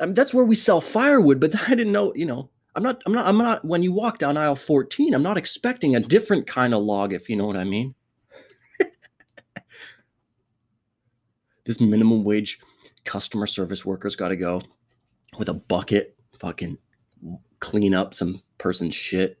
I 0.00 0.04
mean, 0.04 0.14
that's 0.14 0.32
where 0.32 0.44
we 0.44 0.54
sell 0.54 0.80
firewood, 0.80 1.40
but 1.40 1.54
I 1.68 1.74
didn't 1.74 1.92
know, 1.92 2.14
you 2.14 2.24
know, 2.24 2.50
I'm 2.76 2.82
not, 2.82 3.02
I'm 3.04 3.12
not, 3.12 3.26
I'm 3.26 3.38
not, 3.38 3.64
when 3.64 3.82
you 3.82 3.92
walk 3.92 4.18
down 4.18 4.36
aisle 4.36 4.54
14, 4.54 5.12
I'm 5.14 5.22
not 5.22 5.38
expecting 5.38 5.96
a 5.96 6.00
different 6.00 6.46
kind 6.46 6.72
of 6.72 6.82
log, 6.82 7.12
if 7.12 7.28
you 7.28 7.34
know 7.34 7.46
what 7.46 7.56
I 7.56 7.64
mean. 7.64 7.94
this 11.64 11.80
minimum 11.80 12.22
wage 12.22 12.60
customer 13.04 13.46
service 13.46 13.84
worker's 13.84 14.14
got 14.14 14.28
to 14.28 14.36
go 14.36 14.62
with 15.38 15.48
a 15.48 15.54
bucket, 15.54 16.16
fucking 16.38 16.78
clean 17.58 17.94
up 17.94 18.14
some 18.14 18.42
person's 18.58 18.94
shit. 18.94 19.38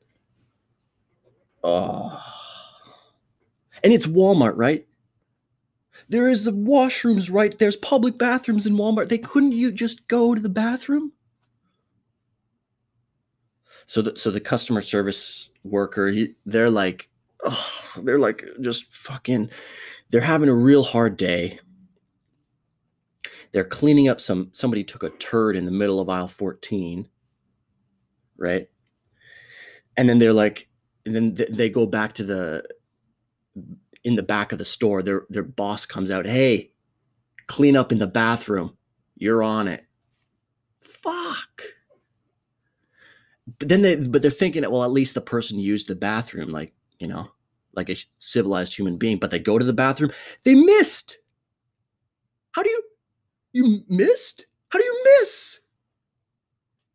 Oh. 1.62 2.20
And 3.82 3.92
it's 3.92 4.06
Walmart, 4.06 4.54
right? 4.56 4.86
There 6.08 6.28
is 6.28 6.44
the 6.44 6.52
washrooms 6.52 7.32
right 7.32 7.58
there's 7.58 7.76
public 7.76 8.18
bathrooms 8.18 8.66
in 8.66 8.76
Walmart. 8.76 9.08
They 9.08 9.18
couldn't 9.18 9.52
you 9.52 9.72
just 9.72 10.06
go 10.08 10.34
to 10.34 10.40
the 10.40 10.48
bathroom? 10.48 11.12
So 13.86 14.02
the 14.02 14.16
so 14.16 14.30
the 14.30 14.40
customer 14.40 14.82
service 14.82 15.50
worker, 15.64 16.08
he, 16.08 16.34
they're 16.44 16.70
like, 16.70 17.08
oh, 17.44 17.72
they're 18.02 18.18
like 18.18 18.44
just 18.60 18.86
fucking, 18.86 19.50
they're 20.10 20.20
having 20.20 20.48
a 20.48 20.54
real 20.54 20.82
hard 20.82 21.16
day. 21.16 21.60
They're 23.52 23.64
cleaning 23.64 24.08
up 24.08 24.20
some 24.20 24.50
somebody 24.52 24.84
took 24.84 25.02
a 25.02 25.10
turd 25.10 25.56
in 25.56 25.64
the 25.64 25.70
middle 25.70 26.00
of 26.00 26.08
aisle 26.08 26.28
14, 26.28 27.08
right? 28.38 28.68
And 29.96 30.08
then 30.08 30.18
they're 30.18 30.32
like, 30.32 30.68
and 31.06 31.14
then 31.14 31.34
th- 31.34 31.50
they 31.50 31.70
go 31.70 31.86
back 31.86 32.12
to 32.14 32.24
the 32.24 32.68
in 34.04 34.14
the 34.14 34.22
back 34.22 34.52
of 34.52 34.58
the 34.58 34.64
store, 34.64 35.02
their 35.02 35.26
their 35.30 35.42
boss 35.42 35.86
comes 35.86 36.10
out, 36.10 36.26
"Hey, 36.26 36.72
clean 37.46 37.76
up 37.76 37.92
in 37.92 37.98
the 37.98 38.06
bathroom. 38.06 38.76
You're 39.16 39.42
on 39.42 39.68
it." 39.68 39.84
Fuck. 40.80 41.62
But 43.58 43.68
then 43.68 43.82
they 43.82 43.96
but 43.96 44.22
they're 44.22 44.30
thinking 44.30 44.62
that 44.62 44.72
well, 44.72 44.84
at 44.84 44.90
least 44.90 45.14
the 45.14 45.20
person 45.20 45.58
used 45.58 45.88
the 45.88 45.94
bathroom 45.94 46.50
like, 46.50 46.72
you 46.98 47.06
know, 47.06 47.30
like 47.74 47.90
a 47.90 47.96
civilized 48.18 48.74
human 48.74 48.98
being, 48.98 49.18
but 49.18 49.30
they 49.30 49.38
go 49.38 49.58
to 49.58 49.64
the 49.64 49.72
bathroom, 49.72 50.10
they 50.42 50.54
missed. 50.54 51.18
How 52.52 52.62
do 52.62 52.70
you 52.70 52.82
you 53.52 53.80
missed? 53.88 54.46
How 54.68 54.78
do 54.78 54.84
you 54.84 55.04
miss? 55.20 55.60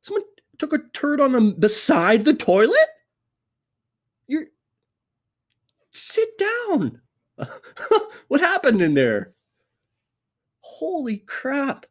Someone 0.02 0.24
took 0.58 0.74
a 0.74 0.80
turd 0.94 1.22
on 1.22 1.32
the 1.32 1.56
beside 1.58 2.24
the 2.24 2.34
toilet? 2.34 2.78
You're 4.28 4.48
sit 6.12 6.38
down. 6.38 7.02
what 8.28 8.42
happened 8.42 8.82
in 8.82 8.94
there? 8.94 9.34
Holy 10.60 11.18
crap. 11.18 11.86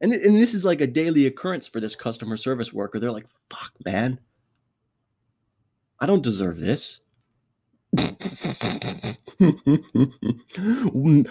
And, 0.00 0.12
and 0.12 0.36
this 0.36 0.54
is 0.54 0.64
like 0.64 0.80
a 0.80 0.86
daily 0.86 1.26
occurrence 1.26 1.68
for 1.68 1.80
this 1.80 1.94
customer 1.94 2.36
service 2.36 2.72
worker. 2.72 2.98
They're 2.98 3.12
like, 3.12 3.28
fuck, 3.48 3.72
man. 3.84 4.18
I 6.00 6.06
don't 6.06 6.22
deserve 6.22 6.58
this. 6.58 7.00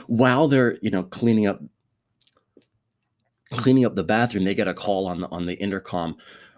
While 0.07 0.47
they're, 0.47 0.77
you 0.81 0.91
know, 0.91 1.03
cleaning 1.03 1.47
up 1.47 1.61
cleaning 3.51 3.83
up 3.83 3.95
the 3.95 4.03
bathroom, 4.03 4.45
they 4.45 4.53
get 4.53 4.69
a 4.69 4.73
call 4.73 5.07
on 5.07 5.21
the 5.21 5.29
on 5.29 5.45
the 5.45 5.55
intercom. 5.55 6.15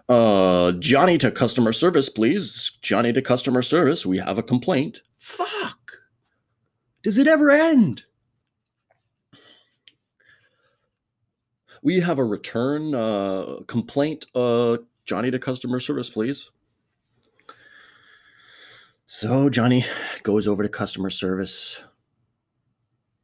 Uh, 0.08 0.72
Johnny 0.72 1.16
to 1.18 1.30
customer 1.30 1.72
service, 1.72 2.08
please. 2.08 2.72
Johnny 2.82 3.12
to 3.12 3.22
customer 3.22 3.62
service. 3.62 4.04
We 4.04 4.18
have 4.18 4.38
a 4.38 4.42
complaint. 4.42 5.00
Fuck. 5.16 5.98
Does 7.02 7.18
it 7.18 7.26
ever 7.26 7.50
end? 7.50 8.04
We 11.82 12.00
have 12.00 12.18
a 12.18 12.24
return 12.24 12.94
uh, 12.94 13.60
complaint. 13.66 14.26
Uh, 14.34 14.78
Johnny 15.04 15.30
to 15.30 15.38
customer 15.38 15.80
service, 15.80 16.08
please. 16.08 16.50
So 19.06 19.50
Johnny 19.50 19.84
goes 20.22 20.48
over 20.48 20.62
to 20.62 20.68
customer 20.68 21.10
service. 21.10 21.82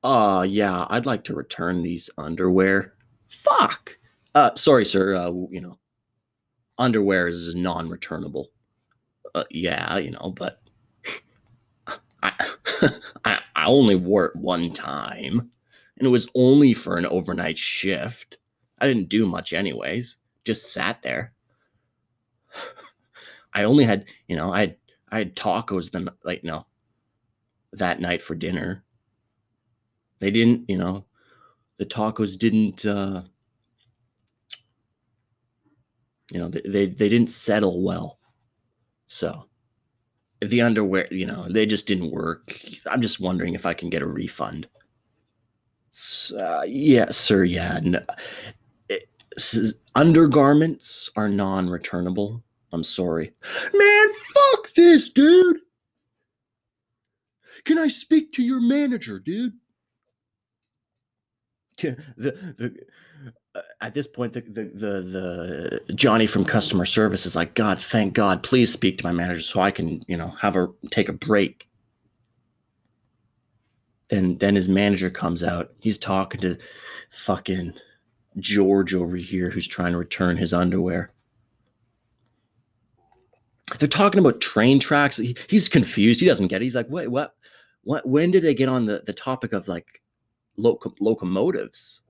Uh, 0.05 0.47
yeah, 0.49 0.87
I'd 0.91 1.07
like 1.07 1.25
to 1.25 1.35
return 1.35 1.83
these 1.83 2.11
underwear. 2.17 2.95
Fuck. 3.27 3.99
Uh, 4.35 4.55
sorry, 4.55 4.85
sir. 4.85 5.15
Uh, 5.15 5.33
you 5.51 5.61
know, 5.61 5.79
underwear 6.81 7.29
is 7.29 7.55
non-returnable. 7.55 8.51
Uh, 9.35 9.45
yeah, 9.51 9.99
you 9.99 10.11
know, 10.11 10.35
but 10.37 10.61
I, 12.23 12.33
I 13.25 13.41
I 13.55 13.67
only 13.67 13.97
wore 13.97 14.27
it 14.27 14.37
one 14.37 14.73
time, 14.73 15.51
and 15.99 16.07
it 16.07 16.11
was 16.11 16.29
only 16.35 16.73
for 16.75 16.97
an 16.97 17.07
overnight 17.07 17.59
shift. 17.59 18.39
I 18.79 18.89
didn't 18.89 19.11
do 19.11 19.27
much, 19.27 19.53
anyways. 19.53 20.17
Just 20.45 20.73
sat 20.73 21.03
there. 21.03 21.35
I 23.55 23.65
only 23.65 23.85
had, 23.85 24.07
you 24.29 24.37
know, 24.37 24.53
I 24.53 24.61
had 24.61 24.77
I 25.11 25.19
had 25.19 25.37
tacos 25.37 25.91
the 25.91 26.15
like 26.25 26.45
no 26.45 26.67
that 27.73 28.01
night 28.01 28.23
for 28.23 28.35
dinner. 28.35 28.85
They 30.19 30.31
didn't, 30.31 30.69
you 30.69 30.79
know, 30.79 31.05
the 31.79 31.87
tacos 31.87 32.39
didn't 32.39 32.85
uh 32.87 33.23
you 36.33 36.39
know 36.39 36.49
they, 36.49 36.63
they, 36.65 36.87
they 36.87 37.09
didn't 37.09 37.31
settle 37.31 37.83
well. 37.83 38.19
So 39.07 39.47
the 40.41 40.63
underwear 40.63 41.07
you 41.11 41.27
know 41.27 41.47
they 41.49 41.67
just 41.67 41.87
didn't 41.87 42.13
work. 42.13 42.61
I'm 42.91 43.03
just 43.03 43.21
wondering 43.21 43.55
if 43.55 43.67
i 43.67 43.75
can 43.75 43.91
get 43.91 44.03
a 44.03 44.07
refund. 44.07 44.67
Uh, 46.39 46.63
yeah 46.67 47.11
sir 47.11 47.45
yeah 47.45 47.81
no, 47.83 48.01
undergarments 49.95 51.11
are 51.17 51.29
non-returnable. 51.29 52.43
I'm 52.73 52.85
sorry. 52.85 53.33
Man 53.75 54.09
fuck 54.09 54.73
this 54.75 55.09
dude! 55.09 55.59
Can 57.65 57.79
i 57.79 57.89
speak 57.89 58.33
to 58.33 58.43
your 58.43 58.61
manager 58.61 59.19
dude? 59.19 59.55
The, 61.83 61.97
the 62.59 62.77
Uh, 63.55 63.61
at 63.81 63.95
this 63.95 64.07
point, 64.07 64.33
the, 64.33 64.41
the, 64.41 64.65
the 64.65 65.81
the 65.87 65.95
Johnny 65.95 66.27
from 66.27 66.45
customer 66.45 66.85
service 66.85 67.27
is 67.27 67.35
like, 67.35 67.55
God, 67.55 67.81
thank 67.81 68.15
God, 68.15 68.43
please 68.43 68.73
speak 68.73 68.99
to 68.99 69.05
my 69.05 69.13
manager 69.13 69.41
so 69.41 69.61
I 69.61 69.71
can, 69.71 70.03
you 70.07 70.17
know, 70.17 70.29
have 70.41 70.57
a 70.57 70.69
take 70.91 71.09
a 71.09 71.13
break. 71.13 71.69
Then 74.09 74.39
then 74.39 74.55
his 74.55 74.69
manager 74.69 75.11
comes 75.11 75.43
out. 75.43 75.73
He's 75.81 75.99
talking 75.99 76.41
to 76.43 76.57
fucking 77.11 77.75
George 78.39 78.95
over 78.95 79.17
here 79.17 79.51
who's 79.51 79.67
trying 79.67 79.93
to 79.93 79.99
return 79.99 80.37
his 80.37 80.53
underwear. 80.53 81.13
They're 83.79 83.89
talking 83.89 84.21
about 84.21 84.41
train 84.41 84.81
tracks. 84.81 85.17
He, 85.17 85.37
he's 85.49 85.69
confused. 85.69 86.21
He 86.21 86.27
doesn't 86.27 86.49
get 86.49 86.61
it. 86.61 86.65
He's 86.65 86.75
like, 86.75 86.89
what, 86.89 87.09
what, 87.09 87.35
what? 87.83 88.07
When 88.07 88.31
did 88.31 88.43
they 88.43 88.55
get 88.55 88.69
on 88.69 88.87
the, 88.87 89.03
the 89.07 89.13
topic 89.13 89.53
of 89.53 89.69
like 89.69 90.03
loco- 90.57 90.95
locomotives? 91.01 92.01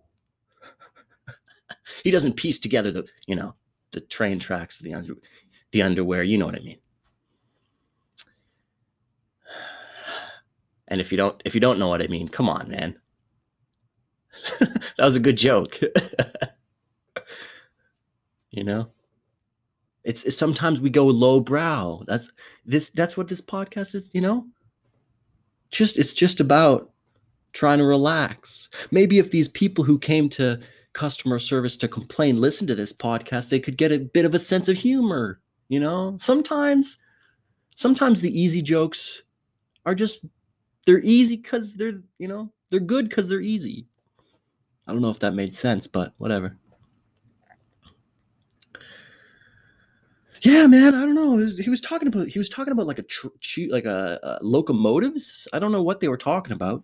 He 2.03 2.11
doesn't 2.11 2.37
piece 2.37 2.59
together 2.59 2.91
the 2.91 3.07
you 3.27 3.37
know 3.37 3.55
the 3.93 4.01
train 4.01 4.39
tracks, 4.39 4.79
the 4.79 4.95
under, 4.95 5.15
the 5.73 5.83
underwear. 5.83 6.23
You 6.23 6.39
know 6.39 6.47
what 6.47 6.57
I 6.57 6.61
mean. 6.61 6.79
And 10.89 11.01
if 11.01 11.13
you 11.13 11.19
don't 11.19 11.41
if 11.45 11.55
you 11.55 11.61
don't 11.61 11.79
know 11.79 11.89
what 11.89 12.03
I 12.03 12.09
mean, 12.09 12.29
come 12.29 12.49
on, 12.49 12.69
man. 12.69 12.99
that 14.61 14.95
was 14.99 15.17
a 15.17 15.21
good 15.21 15.37
joke. 15.37 15.79
you 18.51 18.65
know, 18.65 18.91
it's, 20.05 20.25
it's 20.25 20.37
sometimes 20.37 20.81
we 20.81 20.91
go 20.91 21.07
low 21.07 21.41
brow. 21.41 22.03
That's 22.07 22.31
this 22.65 22.91
that's 22.91 23.17
what 23.17 23.29
this 23.29 23.41
podcast 23.41 23.95
is. 23.95 24.11
You 24.13 24.21
know, 24.21 24.47
just 25.71 25.99
it's 25.99 26.15
just 26.15 26.41
about 26.41 26.91
trying 27.53 27.79
to 27.79 27.85
relax. 27.85 28.69
Maybe 28.91 29.19
if 29.19 29.31
these 29.31 29.49
people 29.49 29.85
who 29.85 29.99
came 29.99 30.29
to 30.31 30.61
customer 30.93 31.39
service 31.39 31.77
to 31.77 31.89
complain 31.89 32.41
listen 32.41 32.67
to 32.67 32.75
this 32.75 32.93
podcast 32.93 33.49
they 33.49 33.61
could 33.61 33.77
get 33.77 33.93
a 33.93 33.99
bit 33.99 34.25
of 34.25 34.35
a 34.35 34.39
sense 34.39 34.69
of 34.69 34.77
humor 34.77 35.41
you 35.71 35.81
know? 35.81 36.17
Sometimes 36.19 36.99
sometimes 37.75 38.21
the 38.21 38.39
easy 38.39 38.61
jokes 38.61 39.23
are 39.87 39.95
just 39.95 40.27
they're 40.85 41.01
easy 41.01 41.37
because 41.37 41.75
they're 41.77 42.03
you 42.19 42.29
know 42.29 42.53
they're 42.69 42.81
good 42.81 43.09
because 43.09 43.31
they're 43.31 43.41
easy. 43.41 43.87
I 44.87 44.93
don't 44.93 45.01
know 45.01 45.09
if 45.11 45.21
that 45.21 45.33
made 45.33 45.55
sense 45.57 45.87
but 45.87 46.13
whatever. 46.19 46.59
Yeah 50.43 50.67
man 50.67 50.95
i 50.95 51.01
don't 51.01 51.15
know. 51.15 51.37
He 51.39 51.71
was 51.71 51.81
talking 51.81 52.09
about 52.09 52.27
he 52.27 52.39
was 52.39 52.49
talking 52.49 52.73
about 52.73 52.87
like 52.87 52.99
a 52.99 53.03
tr- 53.03 53.29
like 53.69 53.85
a, 53.87 54.19
a 54.23 54.39
locomotives? 54.43 55.47
I 55.53 55.61
don't 55.61 55.73
know 55.73 55.83
what 55.83 56.01
they 56.01 56.09
were 56.09 56.19
talking 56.19 56.53
about 56.53 56.83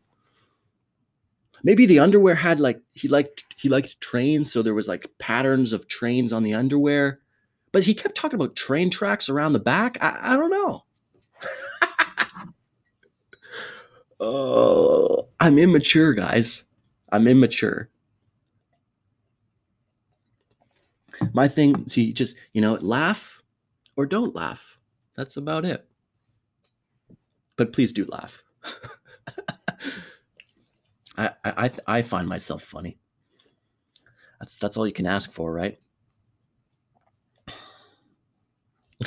maybe 1.67 1.85
the 1.87 1.99
underwear 1.99 2.35
had 2.37 2.61
like 2.61 2.81
he 2.95 3.09
liked 3.09 3.45
he 3.57 3.69
liked 3.69 4.01
trains 4.01 4.53
so 4.53 4.63
there 4.63 4.75
was 4.75 4.89
like 4.89 5.11
patterns 5.19 5.73
of 5.73 5.89
trains 5.89 6.33
on 6.33 6.43
the 6.45 6.55
underwear 6.55 7.21
but 7.73 7.83
he 7.83 7.95
kept 7.95 8.15
talking 8.15 8.41
about 8.41 8.57
train 8.57 8.89
tracks 8.91 9.29
around 9.29 9.53
the 9.53 9.59
back 9.59 9.99
i, 10.01 10.33
I 10.33 10.37
don't 10.37 10.51
know 10.51 10.85
oh 14.21 15.29
i'm 15.41 15.59
immature 15.59 16.15
guys 16.15 16.65
i'm 17.13 17.27
immature 17.27 17.91
My 21.33 21.49
thing, 21.49 21.89
see, 21.89 22.13
just 22.13 22.37
you 22.53 22.61
know, 22.61 22.75
laugh 22.75 23.43
or 23.97 24.07
don't 24.07 24.35
laugh. 24.35 24.79
That's 25.17 25.37
about 25.37 25.65
it. 25.65 25.87
But 27.57 27.73
please 27.73 27.93
do 27.93 28.05
laugh. 28.05 28.43
I, 31.17 31.31
I 31.45 31.71
I 31.87 32.03
find 32.03 32.29
myself 32.29 32.63
funny. 32.63 32.99
That's 34.41 34.57
that's 34.57 34.77
all 34.77 34.87
you 34.87 34.93
can 34.93 35.07
ask 35.07 35.33
for, 35.33 35.53
right? 35.53 35.79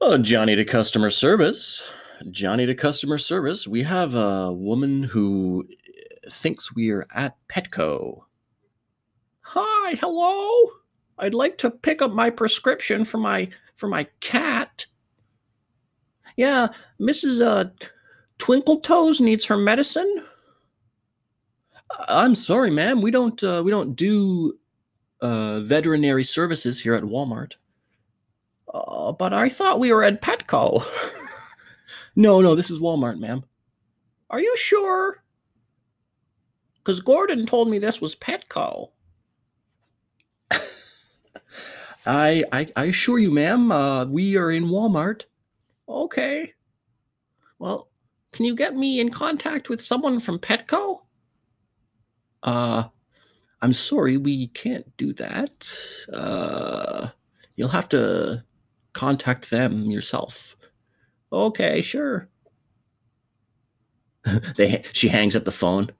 oh, 0.00 0.18
Johnny 0.18 0.56
to 0.56 0.64
customer 0.64 1.10
service. 1.10 1.82
Johnny 2.30 2.66
to 2.66 2.74
customer 2.74 3.18
service. 3.18 3.66
We 3.66 3.82
have 3.84 4.14
a 4.14 4.52
woman 4.52 5.02
who 5.04 5.66
thinks 6.28 6.74
we 6.74 6.90
are 6.90 7.06
at 7.14 7.36
Petco. 7.48 8.22
Hi, 9.42 9.94
hello. 9.94 10.70
I'd 11.18 11.34
like 11.34 11.58
to 11.58 11.70
pick 11.70 12.02
up 12.02 12.12
my 12.12 12.30
prescription 12.30 13.04
for 13.04 13.18
my 13.18 13.48
for 13.74 13.88
my 13.88 14.06
cat. 14.20 14.86
Yeah, 16.36 16.68
Mrs. 17.00 17.44
Uh, 17.44 17.70
Twinkle 18.40 18.80
Toes 18.80 19.20
needs 19.20 19.44
her 19.44 19.56
medicine. 19.56 20.24
I'm 22.08 22.34
sorry, 22.34 22.70
ma'am. 22.70 23.02
We 23.02 23.10
don't 23.10 23.42
uh, 23.44 23.62
we 23.64 23.70
don't 23.70 23.94
do 23.94 24.58
uh, 25.20 25.60
veterinary 25.60 26.24
services 26.24 26.80
here 26.80 26.94
at 26.94 27.02
Walmart. 27.04 27.52
Uh, 28.72 29.12
but 29.12 29.32
I 29.32 29.48
thought 29.48 29.80
we 29.80 29.92
were 29.92 30.02
at 30.02 30.22
Petco. 30.22 30.84
no, 32.16 32.40
no, 32.40 32.54
this 32.54 32.70
is 32.70 32.80
Walmart, 32.80 33.18
ma'am. 33.18 33.44
Are 34.30 34.40
you 34.40 34.56
sure? 34.56 35.22
Because 36.76 37.00
Gordon 37.00 37.44
told 37.46 37.68
me 37.68 37.78
this 37.78 38.00
was 38.00 38.16
Petco. 38.16 38.92
I, 42.06 42.44
I 42.52 42.68
I 42.74 42.84
assure 42.86 43.18
you, 43.18 43.30
ma'am, 43.30 43.70
uh, 43.70 44.06
we 44.06 44.36
are 44.36 44.50
in 44.50 44.68
Walmart. 44.68 45.24
Okay. 45.88 46.54
Well, 47.58 47.89
can 48.32 48.44
you 48.44 48.54
get 48.54 48.74
me 48.74 49.00
in 49.00 49.10
contact 49.10 49.68
with 49.68 49.82
someone 49.82 50.20
from 50.20 50.38
Petco? 50.38 51.00
Uh, 52.42 52.84
I'm 53.60 53.72
sorry, 53.72 54.16
we 54.16 54.48
can't 54.48 54.96
do 54.96 55.12
that. 55.14 55.68
Uh, 56.12 57.08
you'll 57.56 57.68
have 57.68 57.88
to 57.90 58.44
contact 58.92 59.50
them 59.50 59.90
yourself. 59.90 60.56
Okay, 61.32 61.82
sure. 61.82 62.28
they 64.56 64.82
she 64.92 65.08
hangs 65.08 65.36
up 65.36 65.44
the 65.44 65.52
phone. 65.52 65.90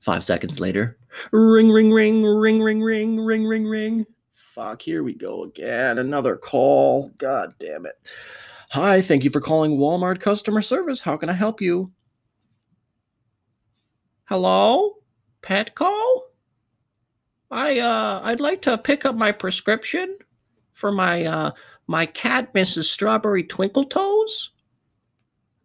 Five 0.00 0.22
seconds 0.22 0.60
later, 0.60 0.98
ring, 1.32 1.70
ring, 1.70 1.90
ring, 1.90 2.22
ring, 2.24 2.60
ring, 2.60 2.82
ring, 2.82 3.20
ring, 3.20 3.46
ring, 3.46 3.66
ring. 3.66 4.06
Fuck, 4.32 4.82
here 4.82 5.02
we 5.02 5.14
go 5.14 5.44
again. 5.44 5.98
Another 5.98 6.36
call. 6.36 7.10
God 7.16 7.54
damn 7.58 7.86
it. 7.86 7.94
Hi, 8.70 9.00
thank 9.00 9.24
you 9.24 9.30
for 9.30 9.40
calling 9.40 9.76
Walmart 9.76 10.20
customer 10.20 10.62
service. 10.62 11.00
How 11.00 11.16
can 11.16 11.28
I 11.28 11.34
help 11.34 11.60
you? 11.60 11.92
Hello? 14.24 14.94
Petco? 15.42 16.20
I 17.50 17.78
uh 17.78 18.20
I'd 18.24 18.40
like 18.40 18.62
to 18.62 18.78
pick 18.78 19.04
up 19.04 19.14
my 19.14 19.30
prescription 19.30 20.16
for 20.72 20.90
my 20.90 21.24
uh 21.24 21.50
my 21.86 22.06
cat 22.06 22.52
Mrs. 22.54 22.84
Strawberry 22.84 23.44
Twinkle 23.44 23.84
Toes. 23.84 24.52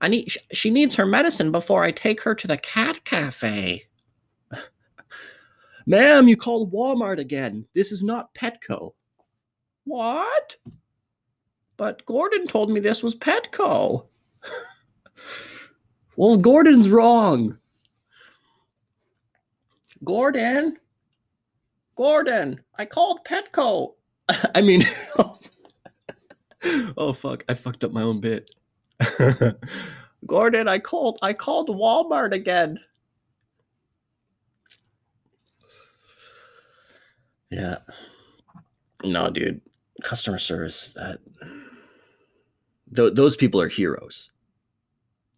I 0.01 0.09
need 0.09 0.33
she 0.51 0.69
needs 0.69 0.95
her 0.95 1.05
medicine 1.05 1.51
before 1.51 1.83
I 1.83 1.91
take 1.91 2.21
her 2.21 2.35
to 2.35 2.47
the 2.47 2.57
cat 2.57 3.03
cafe. 3.05 3.85
Ma'am, 5.87 6.27
you 6.27 6.35
called 6.35 6.73
Walmart 6.73 7.17
again. 7.17 7.65
This 7.73 7.91
is 7.91 8.03
not 8.03 8.33
Petco. 8.35 8.91
What? 9.85 10.57
But 11.79 12.05
Gordon 12.05 12.45
told 12.45 12.69
me 12.69 12.81
this 12.81 13.01
was 13.01 13.15
Petco. 13.15 14.07
well, 16.17 16.35
Gordon's 16.35 16.89
wrong. 16.89 17.57
Gordon? 20.03 20.77
Gordon, 21.95 22.59
I 22.77 22.83
called 22.83 23.21
Petco. 23.25 23.93
I 24.55 24.61
mean, 24.61 24.83
oh 26.97 27.13
fuck, 27.13 27.45
I 27.47 27.53
fucked 27.53 27.85
up 27.85 27.93
my 27.93 28.01
own 28.01 28.19
bit. 28.19 28.51
Gordon, 30.27 30.67
I 30.67 30.79
called 30.79 31.17
I 31.21 31.31
called 31.31 31.69
Walmart 31.69 32.33
again. 32.33 32.77
Yeah. 37.49 37.77
No, 39.01 39.29
dude. 39.29 39.61
Customer 40.03 40.37
service 40.39 40.91
that 40.93 41.19
th- 42.95 43.13
those 43.13 43.35
people 43.35 43.61
are 43.61 43.69
heroes. 43.69 44.31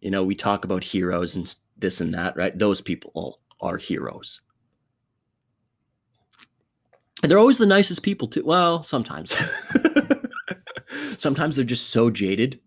You 0.00 0.10
know, 0.10 0.24
we 0.24 0.34
talk 0.34 0.64
about 0.64 0.84
heroes 0.84 1.36
and 1.36 1.54
this 1.76 2.00
and 2.00 2.12
that, 2.14 2.36
right? 2.36 2.58
Those 2.58 2.80
people 2.80 3.12
all 3.14 3.40
are 3.60 3.76
heroes. 3.76 4.40
And 7.22 7.30
they're 7.30 7.38
always 7.38 7.58
the 7.58 7.66
nicest 7.66 8.02
people 8.02 8.26
too. 8.26 8.44
Well, 8.44 8.82
sometimes. 8.82 9.34
sometimes 11.16 11.56
they're 11.56 11.64
just 11.64 11.90
so 11.90 12.10
jaded. 12.10 12.58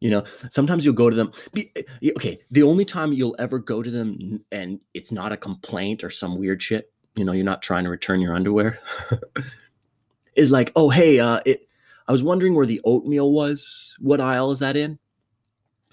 You 0.00 0.10
know, 0.10 0.24
sometimes 0.50 0.84
you'll 0.84 0.94
go 0.94 1.10
to 1.10 1.16
them. 1.16 1.32
Be, 1.52 1.72
okay, 2.16 2.40
the 2.50 2.62
only 2.62 2.84
time 2.84 3.12
you'll 3.12 3.36
ever 3.38 3.58
go 3.58 3.82
to 3.82 3.90
them 3.90 4.44
and 4.52 4.80
it's 4.94 5.12
not 5.12 5.32
a 5.32 5.36
complaint 5.36 6.04
or 6.04 6.10
some 6.10 6.38
weird 6.38 6.62
shit, 6.62 6.92
you 7.16 7.24
know, 7.24 7.32
you're 7.32 7.44
not 7.44 7.62
trying 7.62 7.84
to 7.84 7.90
return 7.90 8.20
your 8.20 8.34
underwear, 8.34 8.80
is 10.36 10.52
like, 10.52 10.70
oh, 10.76 10.88
hey, 10.88 11.18
uh, 11.18 11.40
it, 11.44 11.67
I 12.08 12.12
was 12.12 12.22
wondering 12.22 12.54
where 12.54 12.66
the 12.66 12.80
oatmeal 12.84 13.30
was. 13.30 13.94
What 13.98 14.20
aisle 14.20 14.50
is 14.50 14.58
that 14.60 14.76
in? 14.76 14.98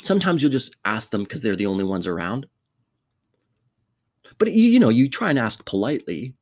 Sometimes 0.01 0.41
you'll 0.41 0.51
just 0.51 0.75
ask 0.85 1.11
them 1.11 1.23
because 1.23 1.41
they're 1.41 1.57
the 1.57 1.65
only 1.65 1.83
ones 1.83 2.07
around. 2.07 2.47
But 4.37 4.53
you, 4.53 4.63
you 4.63 4.79
know, 4.79 4.89
you 4.89 5.09
try 5.09 5.29
and 5.29 5.37
ask 5.37 5.63
politely, 5.65 6.33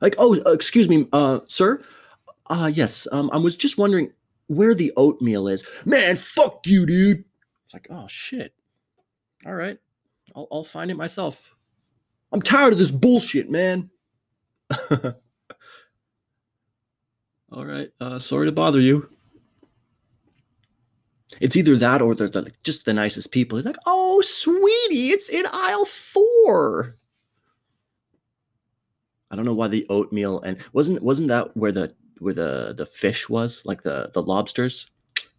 like, 0.00 0.14
oh, 0.18 0.36
uh, 0.44 0.52
excuse 0.52 0.88
me, 0.88 1.08
uh, 1.12 1.40
sir. 1.48 1.82
Uh, 2.48 2.70
yes, 2.72 3.08
um, 3.10 3.30
I 3.32 3.38
was 3.38 3.56
just 3.56 3.78
wondering 3.78 4.12
where 4.48 4.74
the 4.74 4.92
oatmeal 4.96 5.48
is. 5.48 5.64
Man, 5.84 6.16
fuck 6.16 6.66
you, 6.66 6.86
dude. 6.86 7.24
It's 7.64 7.74
like, 7.74 7.88
oh 7.90 8.06
shit. 8.06 8.54
All 9.46 9.54
right, 9.54 9.78
I'll, 10.34 10.46
I'll 10.52 10.64
find 10.64 10.90
it 10.90 10.96
myself. 10.96 11.54
I'm 12.32 12.42
tired 12.42 12.72
of 12.72 12.78
this 12.78 12.90
bullshit, 12.90 13.50
man. 13.50 13.90
All 17.52 17.64
right. 17.64 17.90
Uh, 18.00 18.18
sorry 18.18 18.46
to 18.46 18.52
bother 18.52 18.80
you. 18.80 19.08
It's 21.40 21.56
either 21.56 21.76
that 21.76 22.02
or 22.02 22.14
they're, 22.14 22.28
they're 22.28 22.46
just 22.62 22.84
the 22.84 22.92
nicest 22.92 23.30
people. 23.30 23.56
They're 23.56 23.72
like, 23.72 23.82
oh, 23.86 24.20
sweetie, 24.20 25.10
it's 25.10 25.28
in 25.28 25.44
aisle 25.52 25.84
four. 25.84 26.96
I 29.30 29.36
don't 29.36 29.44
know 29.44 29.54
why 29.54 29.68
the 29.68 29.86
oatmeal 29.88 30.40
and 30.42 30.58
wasn't 30.72 31.02
wasn't 31.02 31.28
that 31.28 31.56
where 31.56 31.72
the 31.72 31.94
where 32.20 32.32
the 32.32 32.74
the 32.76 32.86
fish 32.86 33.28
was 33.28 33.60
like 33.64 33.82
the 33.82 34.10
the 34.14 34.22
lobsters. 34.22 34.86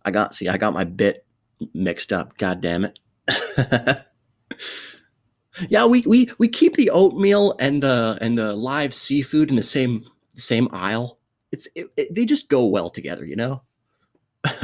I 0.03 0.11
got 0.11 0.35
see 0.35 0.49
I 0.49 0.57
got 0.57 0.73
my 0.73 0.83
bit 0.83 1.25
mixed 1.73 2.11
up. 2.11 2.37
God 2.37 2.61
damn 2.61 2.85
it. 2.85 2.99
yeah, 5.69 5.85
we 5.85 6.01
we 6.01 6.29
we 6.37 6.49
keep 6.49 6.75
the 6.75 6.89
oatmeal 6.89 7.55
and 7.59 7.81
the 7.81 8.17
and 8.19 8.37
the 8.37 8.53
live 8.53 8.93
seafood 8.93 9.49
in 9.49 9.55
the 9.55 9.63
same 9.63 10.03
same 10.35 10.67
aisle 10.73 11.16
it, 11.75 11.87
it, 11.95 12.13
they 12.13 12.25
just 12.25 12.49
go 12.49 12.65
well 12.65 12.89
together, 12.89 13.25
you 13.25 13.35
know. 13.35 13.61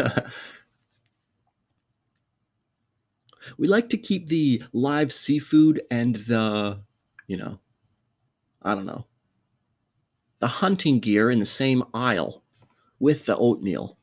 we 3.58 3.68
like 3.68 3.90
to 3.90 3.98
keep 3.98 4.28
the 4.28 4.64
live 4.74 5.12
seafood 5.14 5.82
and 5.92 6.16
the, 6.16 6.82
you 7.28 7.38
know, 7.38 7.60
I 8.62 8.76
don't 8.76 8.86
know, 8.86 9.06
the 10.40 10.48
hunting 10.48 11.00
gear 11.00 11.32
in 11.32 11.40
the 11.40 11.46
same 11.46 11.84
aisle 11.94 12.44
with 13.00 13.26
the 13.26 13.36
oatmeal. 13.38 13.98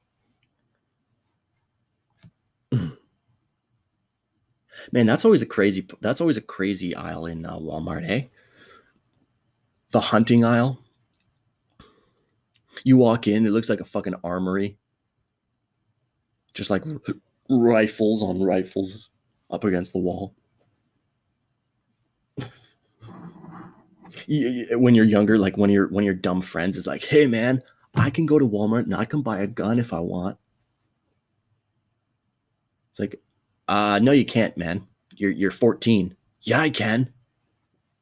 Man, 4.93 5.07
that's 5.07 5.25
always 5.25 5.43
a 5.43 5.47
crazy. 5.47 5.87
That's 6.01 6.21
always 6.21 6.37
a 6.37 6.43
crazy 6.43 6.95
aisle 6.95 7.27
in 7.27 7.45
uh, 7.45 7.59
Walmart, 7.59 8.09
eh? 8.09 8.25
The 9.91 10.01
hunting 10.01 10.45
aisle. 10.45 10.79
You 12.85 12.97
walk 12.97 13.29
in, 13.29 13.47
it 13.47 13.51
looks 13.51 13.69
like 13.69 13.81
a 13.81 13.85
fucking 13.85 14.15
armory. 14.25 14.79
Just 16.55 16.71
like 16.71 16.85
rifles 17.49 18.23
on 18.23 18.43
rifles 18.43 19.11
up 19.51 19.65
against 19.65 19.93
the 19.93 19.99
wall. 19.99 20.35
when 24.27 24.95
you're 24.95 25.05
younger, 25.05 25.39
like 25.39 25.57
when 25.57 25.71
you're 25.71 25.89
when 25.89 26.05
your 26.05 26.15
dumb 26.15 26.41
friends 26.41 26.77
is 26.77 26.87
like, 26.87 27.05
hey 27.05 27.27
man, 27.27 27.63
I 27.95 28.11
can 28.11 28.27
go 28.27 28.39
to 28.39 28.47
Walmart 28.47 28.85
and 28.85 28.95
I 28.95 29.05
can 29.05 29.23
buy 29.23 29.41
a 29.41 29.47
gun 29.47 29.79
if 29.79 29.93
I 29.93 30.01
want. 30.01 30.39
It's 32.91 33.01
like, 33.01 33.21
uh, 33.69 34.01
no, 34.03 34.13
you 34.13 34.25
can't, 34.25 34.57
man. 34.57 34.87
You're 35.17 35.31
you're 35.31 35.51
14. 35.51 36.17
Yeah, 36.43 36.61
I 36.61 36.71
can. 36.71 37.13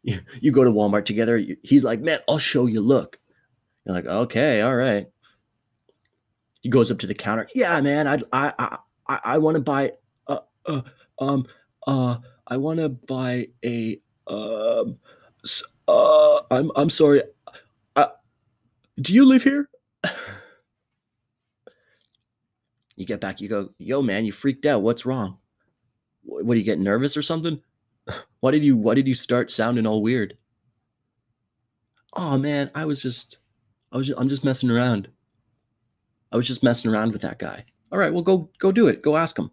You, 0.02 0.20
you 0.40 0.52
go 0.52 0.64
to 0.64 0.70
Walmart 0.70 1.04
together. 1.04 1.42
He's 1.62 1.84
like, 1.84 2.00
man, 2.00 2.20
I'll 2.28 2.38
show 2.38 2.66
you. 2.66 2.80
Look. 2.80 3.18
You're 3.88 3.96
like, 3.96 4.06
okay, 4.06 4.60
all 4.60 4.76
right. 4.76 5.06
He 6.60 6.68
goes 6.68 6.90
up 6.90 6.98
to 6.98 7.06
the 7.06 7.14
counter. 7.14 7.48
Yeah, 7.54 7.80
man, 7.80 8.06
I 8.06 8.18
I 8.32 8.78
I 9.08 9.20
I, 9.24 9.38
want 9.38 9.54
to 9.54 9.62
buy 9.62 9.92
uh, 10.26 10.40
uh 10.66 10.82
um 11.18 11.46
uh 11.86 12.18
I 12.46 12.58
want 12.58 12.80
to 12.80 12.90
buy 12.90 13.48
a 13.64 13.98
um 14.26 14.98
uh 15.86 16.42
I'm 16.50 16.70
I'm 16.76 16.90
sorry. 16.90 17.22
Uh, 17.96 18.08
do 19.00 19.14
you 19.14 19.24
live 19.24 19.42
here? 19.42 19.70
You 22.96 23.06
get 23.06 23.20
back, 23.20 23.40
you 23.40 23.48
go, 23.48 23.70
yo, 23.78 24.02
man, 24.02 24.26
you 24.26 24.32
freaked 24.32 24.66
out. 24.66 24.82
What's 24.82 25.06
wrong? 25.06 25.38
Wh- 26.24 26.44
What 26.44 26.54
do 26.54 26.58
you 26.58 26.64
get 26.64 26.80
nervous 26.80 27.16
or 27.16 27.22
something? 27.22 27.62
Why 28.40 28.50
did 28.50 28.64
you 28.64 28.76
why 28.76 28.94
did 28.94 29.08
you 29.08 29.14
start 29.14 29.50
sounding 29.50 29.86
all 29.86 30.02
weird? 30.02 30.36
Oh 32.14 32.36
man, 32.36 32.70
I 32.74 32.84
was 32.84 33.00
just 33.00 33.38
I 33.92 33.96
was 33.96 34.06
just, 34.06 34.20
I'm 34.20 34.28
just 34.28 34.44
messing 34.44 34.70
around. 34.70 35.08
I 36.30 36.36
was 36.36 36.46
just 36.46 36.62
messing 36.62 36.90
around 36.90 37.12
with 37.12 37.22
that 37.22 37.38
guy. 37.38 37.64
All 37.90 37.98
right, 37.98 38.12
well 38.12 38.22
go 38.22 38.50
go 38.58 38.70
do 38.70 38.88
it. 38.88 39.02
Go 39.02 39.16
ask 39.16 39.38
him. 39.38 39.50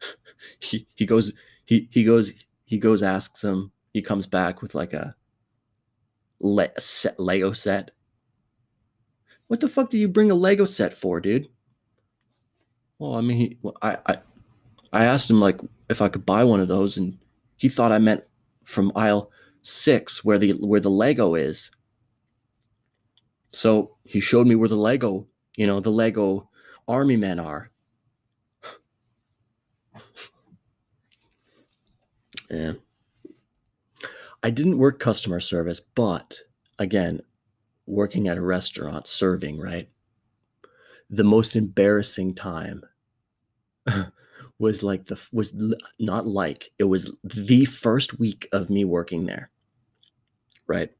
he 0.60 0.86
he 0.94 1.04
goes 1.04 1.32
he 1.64 1.88
he 1.90 2.04
goes 2.04 2.30
he 2.64 2.78
goes 2.78 3.02
asks 3.02 3.42
him. 3.42 3.72
He 3.92 4.02
comes 4.02 4.26
back 4.26 4.60
with 4.60 4.74
like 4.74 4.92
a, 4.92 5.14
le- 6.40 6.78
set, 6.78 7.18
Lego 7.18 7.52
set. 7.52 7.92
What 9.46 9.60
the 9.60 9.68
fuck 9.68 9.90
do 9.90 9.96
you 9.96 10.08
bring 10.08 10.30
a 10.30 10.34
Lego 10.34 10.64
set 10.64 10.92
for, 10.92 11.20
dude? 11.20 11.48
Well, 12.98 13.14
I 13.14 13.20
mean, 13.20 13.36
he, 13.36 13.58
well, 13.62 13.76
I, 13.80 13.98
I, 14.06 14.18
I 14.92 15.04
asked 15.04 15.30
him 15.30 15.40
like 15.40 15.60
if 15.88 16.02
I 16.02 16.08
could 16.08 16.26
buy 16.26 16.44
one 16.44 16.60
of 16.60 16.68
those, 16.68 16.96
and 16.96 17.18
he 17.56 17.68
thought 17.68 17.92
I 17.92 17.98
meant 17.98 18.24
from 18.64 18.92
aisle 18.94 19.30
six, 19.62 20.24
where 20.24 20.38
the 20.38 20.52
where 20.52 20.80
the 20.80 20.90
Lego 20.90 21.34
is. 21.34 21.70
So 23.56 23.96
he 24.04 24.20
showed 24.20 24.46
me 24.46 24.54
where 24.54 24.68
the 24.68 24.76
Lego, 24.76 25.26
you 25.56 25.66
know, 25.66 25.80
the 25.80 25.88
Lego 25.88 26.50
army 26.86 27.16
men 27.16 27.40
are. 27.40 27.70
yeah. 32.50 32.74
I 34.42 34.50
didn't 34.50 34.76
work 34.76 35.00
customer 35.00 35.40
service, 35.40 35.80
but 35.80 36.38
again, 36.78 37.22
working 37.86 38.28
at 38.28 38.36
a 38.36 38.42
restaurant 38.42 39.06
serving, 39.06 39.58
right? 39.58 39.88
The 41.08 41.24
most 41.24 41.56
embarrassing 41.56 42.34
time 42.34 42.82
was 44.58 44.82
like 44.82 45.06
the 45.06 45.18
was 45.32 45.54
not 45.98 46.26
like 46.26 46.72
it 46.78 46.84
was 46.84 47.10
the 47.24 47.64
first 47.64 48.18
week 48.18 48.48
of 48.52 48.68
me 48.68 48.84
working 48.84 49.24
there. 49.24 49.50
Right? 50.66 50.95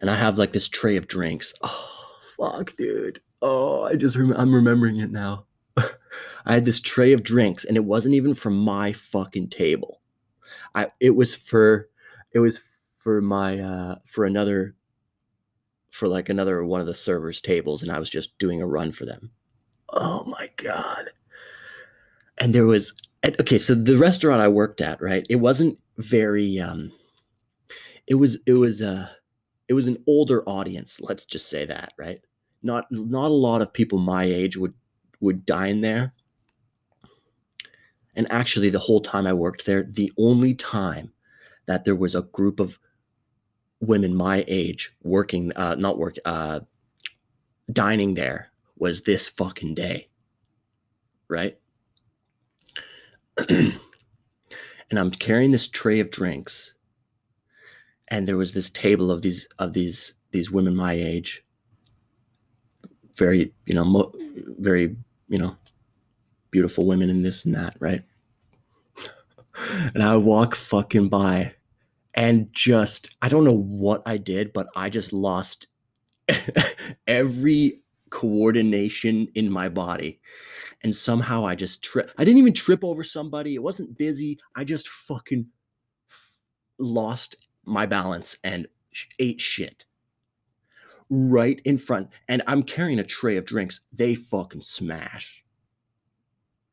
And 0.00 0.10
I 0.10 0.16
have 0.16 0.38
like 0.38 0.52
this 0.52 0.68
tray 0.68 0.96
of 0.96 1.08
drinks. 1.08 1.54
Oh, 1.62 2.06
fuck, 2.36 2.76
dude. 2.76 3.20
Oh, 3.42 3.82
I 3.82 3.94
just 3.94 4.16
rem- 4.16 4.34
I'm 4.36 4.54
remembering 4.54 4.96
it 4.96 5.10
now. 5.10 5.46
I 5.76 6.54
had 6.54 6.64
this 6.64 6.80
tray 6.80 7.12
of 7.12 7.22
drinks 7.22 7.64
and 7.64 7.76
it 7.76 7.84
wasn't 7.84 8.14
even 8.14 8.34
from 8.34 8.56
my 8.56 8.92
fucking 8.92 9.50
table. 9.50 10.00
I 10.74 10.90
it 11.00 11.10
was 11.10 11.34
for 11.34 11.88
it 12.32 12.38
was 12.38 12.60
for 12.98 13.20
my 13.20 13.58
uh 13.58 13.96
for 14.06 14.24
another 14.24 14.74
for 15.90 16.08
like 16.08 16.28
another 16.28 16.64
one 16.64 16.80
of 16.80 16.86
the 16.86 16.94
servers 16.94 17.40
tables 17.40 17.82
and 17.82 17.92
I 17.92 17.98
was 17.98 18.10
just 18.10 18.36
doing 18.38 18.60
a 18.60 18.66
run 18.66 18.92
for 18.92 19.04
them. 19.04 19.30
Oh 19.90 20.24
my 20.24 20.50
god. 20.56 21.10
And 22.38 22.54
there 22.54 22.66
was 22.66 22.92
okay, 23.40 23.58
so 23.58 23.74
the 23.74 23.96
restaurant 23.96 24.40
I 24.40 24.48
worked 24.48 24.80
at, 24.80 25.00
right? 25.02 25.26
It 25.28 25.36
wasn't 25.36 25.78
very 25.96 26.58
um 26.58 26.92
it 28.06 28.14
was 28.14 28.38
it 28.46 28.54
was 28.54 28.80
uh 28.82 29.08
it 29.68 29.74
was 29.74 29.86
an 29.86 30.02
older 30.06 30.42
audience, 30.48 31.00
let's 31.00 31.24
just 31.24 31.48
say 31.48 31.64
that, 31.66 31.92
right? 31.96 32.20
Not 32.62 32.86
not 32.90 33.30
a 33.30 33.34
lot 33.34 33.62
of 33.62 33.72
people 33.72 33.98
my 33.98 34.24
age 34.24 34.56
would 34.56 34.74
would 35.20 35.46
dine 35.46 35.80
there. 35.80 36.14
And 38.16 38.26
actually 38.32 38.70
the 38.70 38.78
whole 38.78 39.00
time 39.00 39.26
I 39.26 39.32
worked 39.32 39.64
there, 39.64 39.84
the 39.84 40.12
only 40.18 40.54
time 40.54 41.12
that 41.66 41.84
there 41.84 41.94
was 41.94 42.14
a 42.14 42.22
group 42.22 42.58
of 42.58 42.78
women 43.80 44.14
my 44.14 44.44
age 44.48 44.92
working 45.02 45.52
uh 45.54 45.76
not 45.76 45.98
work 45.98 46.16
uh 46.24 46.60
dining 47.72 48.14
there 48.14 48.50
was 48.76 49.02
this 49.02 49.28
fucking 49.28 49.74
day 49.74 50.08
right 51.28 51.58
and 53.48 53.78
i'm 54.92 55.10
carrying 55.10 55.52
this 55.52 55.68
tray 55.68 56.00
of 56.00 56.10
drinks 56.10 56.74
and 58.08 58.26
there 58.26 58.36
was 58.36 58.52
this 58.52 58.70
table 58.70 59.10
of 59.10 59.22
these 59.22 59.48
of 59.58 59.72
these 59.72 60.14
these 60.32 60.50
women 60.50 60.74
my 60.76 60.92
age 60.92 61.44
very 63.16 63.52
you 63.66 63.74
know 63.74 63.84
mo- 63.84 64.12
very 64.58 64.96
you 65.28 65.38
know 65.38 65.56
beautiful 66.50 66.86
women 66.86 67.10
and 67.10 67.24
this 67.24 67.44
and 67.44 67.54
that 67.54 67.76
right 67.80 68.02
and 69.94 70.02
i 70.02 70.16
walk 70.16 70.54
fucking 70.54 71.08
by 71.08 71.52
and 72.18 72.52
just 72.52 73.14
I 73.22 73.28
don't 73.28 73.44
know 73.44 73.56
what 73.56 74.02
I 74.04 74.16
did, 74.16 74.52
but 74.52 74.66
I 74.74 74.90
just 74.90 75.12
lost 75.12 75.68
every 77.06 77.80
coordination 78.10 79.28
in 79.36 79.48
my 79.48 79.68
body. 79.68 80.20
And 80.82 80.94
somehow 80.94 81.46
I 81.46 81.54
just 81.54 81.82
trip. 81.84 82.10
I 82.18 82.24
didn't 82.24 82.38
even 82.38 82.54
trip 82.54 82.82
over 82.82 83.04
somebody. 83.04 83.54
It 83.54 83.62
wasn't 83.62 83.96
busy. 83.96 84.36
I 84.56 84.64
just 84.64 84.88
fucking 84.88 85.46
f- 86.10 86.34
lost 86.80 87.36
my 87.68 87.86
balance 87.86 88.38
and 88.42 88.66
ate 89.18 89.40
shit 89.40 89.84
right 91.10 91.60
in 91.64 91.78
front. 91.78 92.10
And 92.28 92.42
I'm 92.46 92.62
carrying 92.62 92.98
a 92.98 93.04
tray 93.04 93.36
of 93.36 93.44
drinks. 93.44 93.80
They 93.92 94.14
fucking 94.14 94.60
smash. 94.60 95.44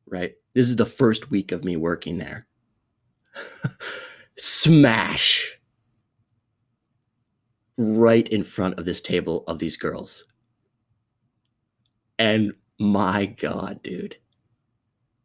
Right? 0.08 0.34
This 0.54 0.68
is 0.68 0.76
the 0.76 0.86
first 0.86 1.30
week 1.30 1.52
of 1.52 1.64
me 1.64 1.76
working 1.76 2.18
there 2.18 2.46
smash 4.38 5.58
right 7.76 8.26
in 8.28 8.42
front 8.42 8.78
of 8.78 8.84
this 8.84 9.00
table 9.00 9.44
of 9.48 9.58
these 9.58 9.76
girls. 9.76 10.24
And 12.18 12.54
my 12.78 13.26
God, 13.26 13.82
dude, 13.82 14.16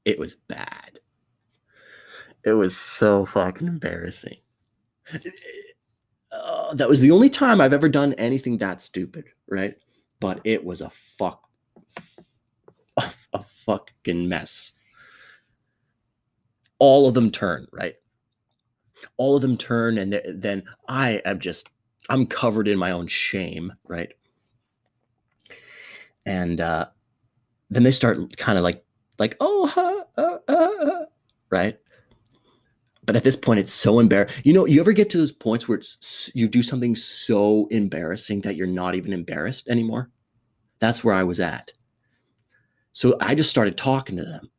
it 0.03 0.19
was 0.19 0.35
bad. 0.35 0.99
It 2.43 2.53
was 2.53 2.75
so 2.75 3.25
fucking 3.25 3.67
embarrassing. 3.67 4.37
Uh, 6.31 6.73
that 6.75 6.87
was 6.87 7.01
the 7.01 7.11
only 7.11 7.29
time 7.29 7.59
I've 7.59 7.73
ever 7.73 7.89
done 7.89 8.13
anything 8.13 8.57
that 8.59 8.81
stupid, 8.81 9.25
right? 9.49 9.75
But 10.21 10.39
it 10.45 10.63
was 10.63 10.79
a 10.79 10.89
fuck, 10.89 11.49
a, 12.95 13.11
a 13.33 13.43
fucking 13.43 14.29
mess. 14.29 14.71
All 16.79 17.07
of 17.07 17.13
them 17.13 17.31
turn, 17.31 17.67
right? 17.73 17.95
all 19.17 19.35
of 19.35 19.41
them 19.41 19.57
turn 19.57 19.97
and 19.97 20.11
th- 20.11 20.25
then 20.27 20.63
i 20.87 21.21
am 21.25 21.39
just 21.39 21.69
i'm 22.09 22.25
covered 22.25 22.67
in 22.67 22.77
my 22.77 22.91
own 22.91 23.07
shame 23.07 23.71
right 23.87 24.13
and 26.25 26.61
uh 26.61 26.85
then 27.69 27.83
they 27.83 27.91
start 27.91 28.17
kind 28.37 28.57
of 28.57 28.63
like 28.63 28.83
like 29.19 29.35
oh 29.39 29.65
huh, 29.67 30.03
uh, 30.17 30.37
uh, 30.47 30.85
uh, 30.85 31.05
right 31.49 31.79
but 33.11 33.17
at 33.17 33.25
this 33.25 33.35
point 33.35 33.59
it's 33.59 33.73
so 33.73 33.99
embarrassing 33.99 34.41
you 34.45 34.53
know 34.53 34.65
you 34.65 34.79
ever 34.79 34.93
get 34.93 35.09
to 35.09 35.17
those 35.17 35.33
points 35.33 35.67
where 35.67 35.77
it's 35.77 36.31
you 36.33 36.47
do 36.47 36.63
something 36.63 36.95
so 36.95 37.67
embarrassing 37.69 38.39
that 38.39 38.55
you're 38.55 38.65
not 38.65 38.95
even 38.95 39.11
embarrassed 39.11 39.67
anymore 39.67 40.09
that's 40.79 41.03
where 41.03 41.13
i 41.13 41.21
was 41.21 41.41
at 41.41 41.73
so 42.93 43.17
i 43.19 43.35
just 43.35 43.49
started 43.49 43.75
talking 43.75 44.15
to 44.15 44.23
them 44.23 44.49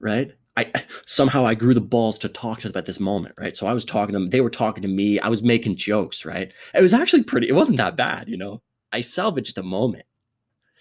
right 0.00 0.32
I 0.54 0.70
somehow 1.06 1.46
I 1.46 1.54
grew 1.54 1.72
the 1.72 1.80
balls 1.80 2.18
to 2.18 2.28
talk 2.28 2.60
to 2.60 2.68
them 2.68 2.78
at 2.78 2.84
this 2.84 3.00
moment, 3.00 3.34
right? 3.38 3.56
So 3.56 3.66
I 3.66 3.72
was 3.72 3.86
talking 3.86 4.12
to 4.12 4.18
them, 4.18 4.28
they 4.28 4.42
were 4.42 4.50
talking 4.50 4.82
to 4.82 4.88
me, 4.88 5.18
I 5.18 5.28
was 5.28 5.42
making 5.42 5.76
jokes, 5.76 6.26
right? 6.26 6.52
It 6.74 6.82
was 6.82 6.92
actually 6.92 7.22
pretty, 7.22 7.48
it 7.48 7.54
wasn't 7.54 7.78
that 7.78 7.96
bad, 7.96 8.28
you 8.28 8.36
know. 8.36 8.60
I 8.92 9.00
salvaged 9.00 9.54
the 9.54 9.62
moment. 9.62 10.04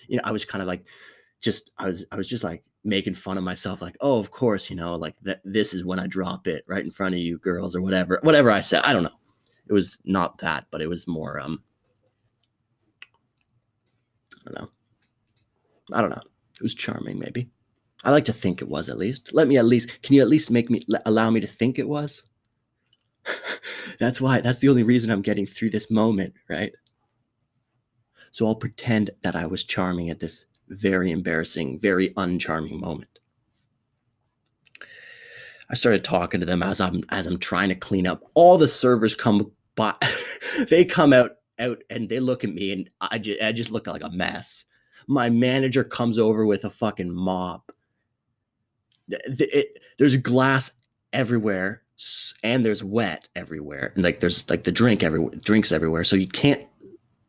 You 0.10 0.18
know, 0.18 0.24
I 0.26 0.34
was 0.34 0.44
kind 0.44 0.62
of 0.62 0.68
like 0.68 0.84
just 1.40 1.72
I 1.78 1.86
was 1.86 2.04
I 2.12 2.18
was 2.18 2.28
just 2.28 2.44
like 2.44 2.66
making 2.84 3.16
fun 3.16 3.38
of 3.38 3.44
myself, 3.44 3.82
like, 3.82 3.96
oh, 4.02 4.18
of 4.18 4.32
course, 4.32 4.70
you 4.70 4.76
know, 4.76 4.96
like 4.96 5.16
that 5.22 5.42
this 5.44 5.74
is 5.74 5.86
when 5.86 6.00
I 6.00 6.08
drop 6.08 6.48
it 6.48 6.64
right 6.68 6.84
in 6.84 6.92
front 6.92 7.16
of 7.16 7.22
you 7.22 7.38
girls 7.38 7.76
or 7.76 7.82
whatever. 7.82 8.20
Whatever 8.24 8.52
I 8.52 8.62
said. 8.62 8.82
I 8.84 8.94
don't 8.94 9.04
know. 9.04 9.10
It 9.68 9.74
was 9.74 9.98
not 10.04 10.40
that, 10.40 10.66
but 10.72 10.82
it 10.82 10.88
was 10.88 11.08
more 11.08 11.40
um 11.40 11.64
I 14.46 14.52
don't 14.52 14.62
know. 14.62 14.70
I 15.94 16.02
don't 16.02 16.10
know. 16.10 16.22
It 16.56 16.64
was 16.64 16.76
charming, 16.76 17.20
maybe. 17.20 17.50
I 18.04 18.12
like 18.12 18.26
to 18.26 18.34
think 18.34 18.62
it 18.62 18.70
was 18.70 18.90
at 18.90 18.98
least. 18.98 19.34
Let 19.34 19.48
me 19.48 19.58
at 19.58 19.66
least. 19.66 20.02
Can 20.02 20.16
you 20.16 20.22
at 20.22 20.30
least 20.30 20.50
make 20.50 20.70
me 20.70 20.84
allow 21.06 21.30
me 21.30 21.40
to 21.40 21.48
think 21.48 21.78
it 21.78 21.88
was? 21.88 22.24
that's 24.00 24.20
why. 24.20 24.42
That's 24.42 24.60
the 24.60 24.70
only 24.70 24.84
reason 24.84 25.12
I'm 25.12 25.22
getting 25.22 25.46
through 25.46 25.70
this 25.70 25.92
moment, 25.92 26.34
right? 26.50 26.74
So 28.32 28.48
I'll 28.48 28.56
pretend 28.56 29.12
that 29.24 29.36
I 29.36 29.46
was 29.46 29.64
charming 29.64 30.10
at 30.10 30.20
this 30.20 30.46
very 30.72 31.12
embarrassing, 31.12 31.80
very 31.80 32.10
uncharming 32.12 32.80
moment. 32.80 33.20
I 35.70 35.76
started 35.76 36.04
talking 36.04 36.40
to 36.42 36.46
them 36.46 36.62
as 36.64 36.82
I'm 36.82 37.04
as 37.10 37.28
I'm 37.28 37.40
trying 37.40 37.70
to 37.70 37.76
clean 37.76 38.06
up. 38.06 38.24
All 38.34 38.58
the 38.58 38.68
servers 38.68 39.16
come 39.16 39.52
by, 39.76 39.96
they 40.70 40.84
come 40.84 41.14
out 41.14 41.38
out 41.60 41.82
and 41.90 42.10
they 42.10 42.20
look 42.20 42.44
at 42.44 42.54
me 42.54 42.72
and 42.74 42.90
I 43.00 43.18
just, 43.20 43.42
I 43.42 43.52
just 43.52 43.72
look 43.72 43.88
like 43.88 44.04
a 44.04 44.10
mess. 44.10 44.66
My 45.08 45.30
manager 45.30 45.84
comes 45.84 46.18
over 46.20 46.46
with 46.46 46.66
a 46.66 46.70
fucking 46.70 47.14
mop. 47.14 47.72
Th- 49.10 49.50
it- 49.54 49.80
there's 49.98 50.16
glass 50.18 50.72
everywhere 51.14 51.84
and 52.44 52.66
there's 52.66 52.84
wet 52.84 53.30
everywhere. 53.36 53.92
And 53.96 54.04
like 54.04 54.20
there's 54.20 54.50
like 54.50 54.64
the 54.64 54.72
drink 54.72 55.04
everywhere, 55.04 55.36
drinks 55.36 55.72
everywhere. 55.72 56.04
So 56.04 56.16
you 56.16 56.28
can't 56.28 56.66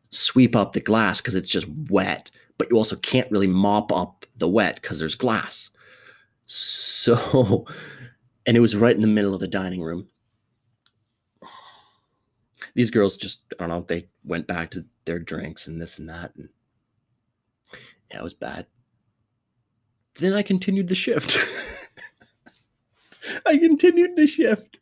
sweep 0.09 0.55
up 0.55 0.73
the 0.73 0.81
glass 0.81 1.21
because 1.21 1.35
it's 1.35 1.49
just 1.49 1.67
wet, 1.89 2.31
but 2.57 2.69
you 2.69 2.77
also 2.77 2.95
can't 2.95 3.31
really 3.31 3.47
mop 3.47 3.91
up 3.91 4.25
the 4.37 4.47
wet 4.47 4.75
because 4.75 4.99
there's 4.99 5.15
glass. 5.15 5.69
So, 6.45 7.65
and 8.45 8.57
it 8.57 8.61
was 8.61 8.75
right 8.75 8.95
in 8.95 9.01
the 9.01 9.07
middle 9.07 9.33
of 9.33 9.39
the 9.39 9.47
dining 9.47 9.81
room. 9.81 10.07
These 12.75 12.91
girls 12.91 13.17
just, 13.17 13.43
I 13.53 13.67
don't 13.67 13.69
know, 13.69 13.81
they 13.81 14.07
went 14.23 14.47
back 14.47 14.71
to 14.71 14.85
their 15.05 15.19
drinks 15.19 15.67
and 15.67 15.79
this 15.79 15.99
and 15.99 16.09
that. 16.09 16.35
And 16.35 16.49
yeah, 18.11 18.19
it 18.19 18.23
was 18.23 18.33
bad. 18.33 18.65
Then 20.19 20.33
I 20.33 20.41
continued 20.41 20.87
the 20.87 20.95
shift. 20.95 21.37
I 23.45 23.57
continued 23.57 24.15
the 24.15 24.27
shift. 24.27 24.79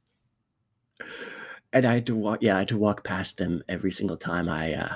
And 1.73 1.85
I 1.85 1.95
had 1.95 2.05
to 2.07 2.15
walk, 2.15 2.39
yeah, 2.41 2.55
I 2.55 2.59
had 2.59 2.67
to 2.69 2.77
walk 2.77 3.03
past 3.03 3.37
them 3.37 3.63
every 3.69 3.91
single 3.91 4.17
time 4.17 4.49
I, 4.49 4.73
uh, 4.73 4.95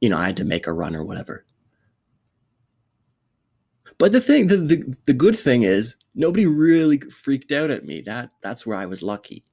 you 0.00 0.10
know, 0.10 0.18
I 0.18 0.26
had 0.26 0.36
to 0.38 0.44
make 0.44 0.66
a 0.66 0.72
run 0.72 0.94
or 0.94 1.04
whatever. 1.04 1.46
But 3.98 4.12
the 4.12 4.20
thing, 4.20 4.46
the, 4.48 4.56
the 4.56 4.94
the 5.06 5.14
good 5.14 5.38
thing 5.38 5.62
is 5.62 5.96
nobody 6.14 6.46
really 6.46 6.98
freaked 6.98 7.52
out 7.52 7.70
at 7.70 7.84
me. 7.84 8.02
That 8.02 8.30
that's 8.42 8.66
where 8.66 8.76
I 8.76 8.86
was 8.86 9.02
lucky. 9.02 9.44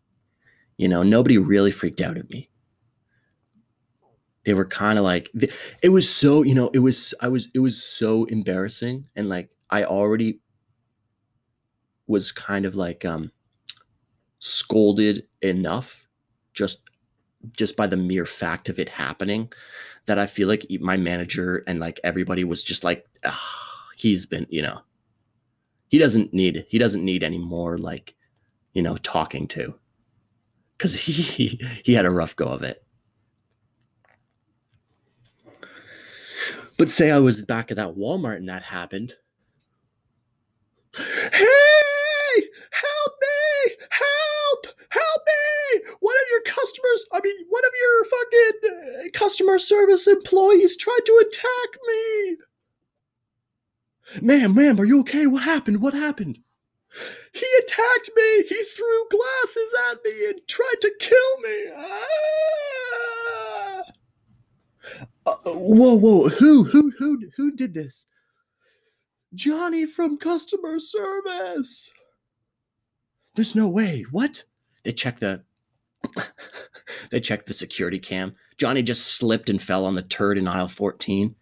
You 0.77 0.87
know, 0.87 1.03
nobody 1.03 1.37
really 1.37 1.71
freaked 1.71 2.01
out 2.01 2.17
at 2.17 2.29
me. 2.29 2.49
They 4.45 4.53
were 4.53 4.65
kind 4.65 4.97
of 4.97 5.05
like 5.05 5.29
it 5.83 5.89
was 5.89 6.09
so, 6.09 6.43
you 6.43 6.55
know, 6.55 6.69
it 6.73 6.79
was 6.79 7.13
I 7.21 7.27
was 7.27 7.47
it 7.53 7.59
was 7.59 7.83
so 7.83 8.25
embarrassing 8.25 9.05
and 9.15 9.29
like 9.29 9.49
I 9.69 9.83
already 9.83 10.39
was 12.07 12.31
kind 12.31 12.65
of 12.65 12.75
like 12.75 13.05
um 13.05 13.31
scolded 14.39 15.27
enough 15.41 16.07
just 16.53 16.79
just 17.55 17.75
by 17.75 17.87
the 17.87 17.97
mere 17.97 18.25
fact 18.25 18.69
of 18.69 18.79
it 18.79 18.89
happening 18.89 19.51
that 20.05 20.19
I 20.19 20.25
feel 20.25 20.47
like 20.47 20.65
my 20.81 20.97
manager 20.97 21.63
and 21.67 21.79
like 21.79 21.99
everybody 22.03 22.43
was 22.43 22.63
just 22.63 22.83
like 22.83 23.05
"Ah, 23.25 23.68
he's 23.99 24.25
been, 24.25 24.47
you 24.49 24.61
know, 24.61 24.79
he 25.89 25.97
doesn't 25.97 26.33
need 26.33 26.65
he 26.69 26.77
doesn't 26.77 27.03
need 27.03 27.23
any 27.23 27.37
more 27.37 27.77
like, 27.77 28.15
you 28.73 28.81
know, 28.81 28.97
talking 28.97 29.47
to. 29.49 29.73
Cuz 30.77 30.93
he 30.93 31.59
he 31.83 31.93
had 31.93 32.05
a 32.05 32.11
rough 32.11 32.35
go 32.35 32.47
of 32.47 32.63
it. 32.63 32.83
But 36.77 36.89
say 36.89 37.11
I 37.11 37.19
was 37.19 37.41
back 37.41 37.71
at 37.71 37.77
that 37.77 37.95
Walmart 37.95 38.37
and 38.37 38.47
that 38.47 38.63
happened. 38.63 39.15
Hey! 40.95 41.43
Help 42.71 43.13
me! 43.21 43.75
Help! 43.89 44.75
Help 44.89 45.21
me! 45.27 45.81
One 45.99 46.15
of 46.15 46.27
your 46.31 46.41
customers, 46.41 47.05
I 47.11 47.19
mean, 47.21 47.35
one 47.49 47.65
of 47.65 47.71
your 47.79 48.05
fucking 48.05 48.53
uh, 48.69 49.09
customer 49.13 49.59
service 49.59 50.07
employees 50.07 50.77
tried 50.77 51.01
to 51.05 51.25
attack 51.27 51.79
me. 51.87 52.37
Ma'am, 54.21 54.55
ma'am, 54.55 54.79
are 54.79 54.85
you 54.85 54.99
okay? 55.01 55.27
What 55.27 55.43
happened? 55.43 55.81
What 55.81 55.93
happened? 55.93 56.39
He 57.33 57.45
attacked 57.63 58.09
me. 58.15 58.43
He 58.47 58.63
threw 58.63 59.07
glasses 59.09 59.73
at 59.91 60.03
me 60.03 60.25
and 60.29 60.39
tried 60.47 60.81
to 60.81 60.91
kill 60.99 61.37
me. 61.41 61.71
Ah! 61.75 62.09
Uh, 65.25 65.35
whoa, 65.45 65.93
whoa! 65.95 66.29
Who, 66.29 66.63
who, 66.63 66.91
who, 66.97 67.29
who 67.35 67.51
did 67.55 67.73
this? 67.75 68.07
Johnny 69.35 69.85
from 69.85 70.17
customer 70.17 70.79
service. 70.79 71.91
There's 73.35 73.55
no 73.55 73.69
way. 73.69 74.05
What? 74.11 74.43
They 74.83 74.91
check 74.91 75.19
the 75.19 75.43
they 77.11 77.19
checked 77.19 77.45
the 77.45 77.53
security 77.53 77.99
cam. 77.99 78.35
Johnny 78.57 78.81
just 78.81 79.07
slipped 79.15 79.49
and 79.49 79.61
fell 79.61 79.85
on 79.85 79.95
the 79.95 80.01
turd 80.01 80.37
in 80.37 80.47
aisle 80.47 80.67
14. 80.67 81.35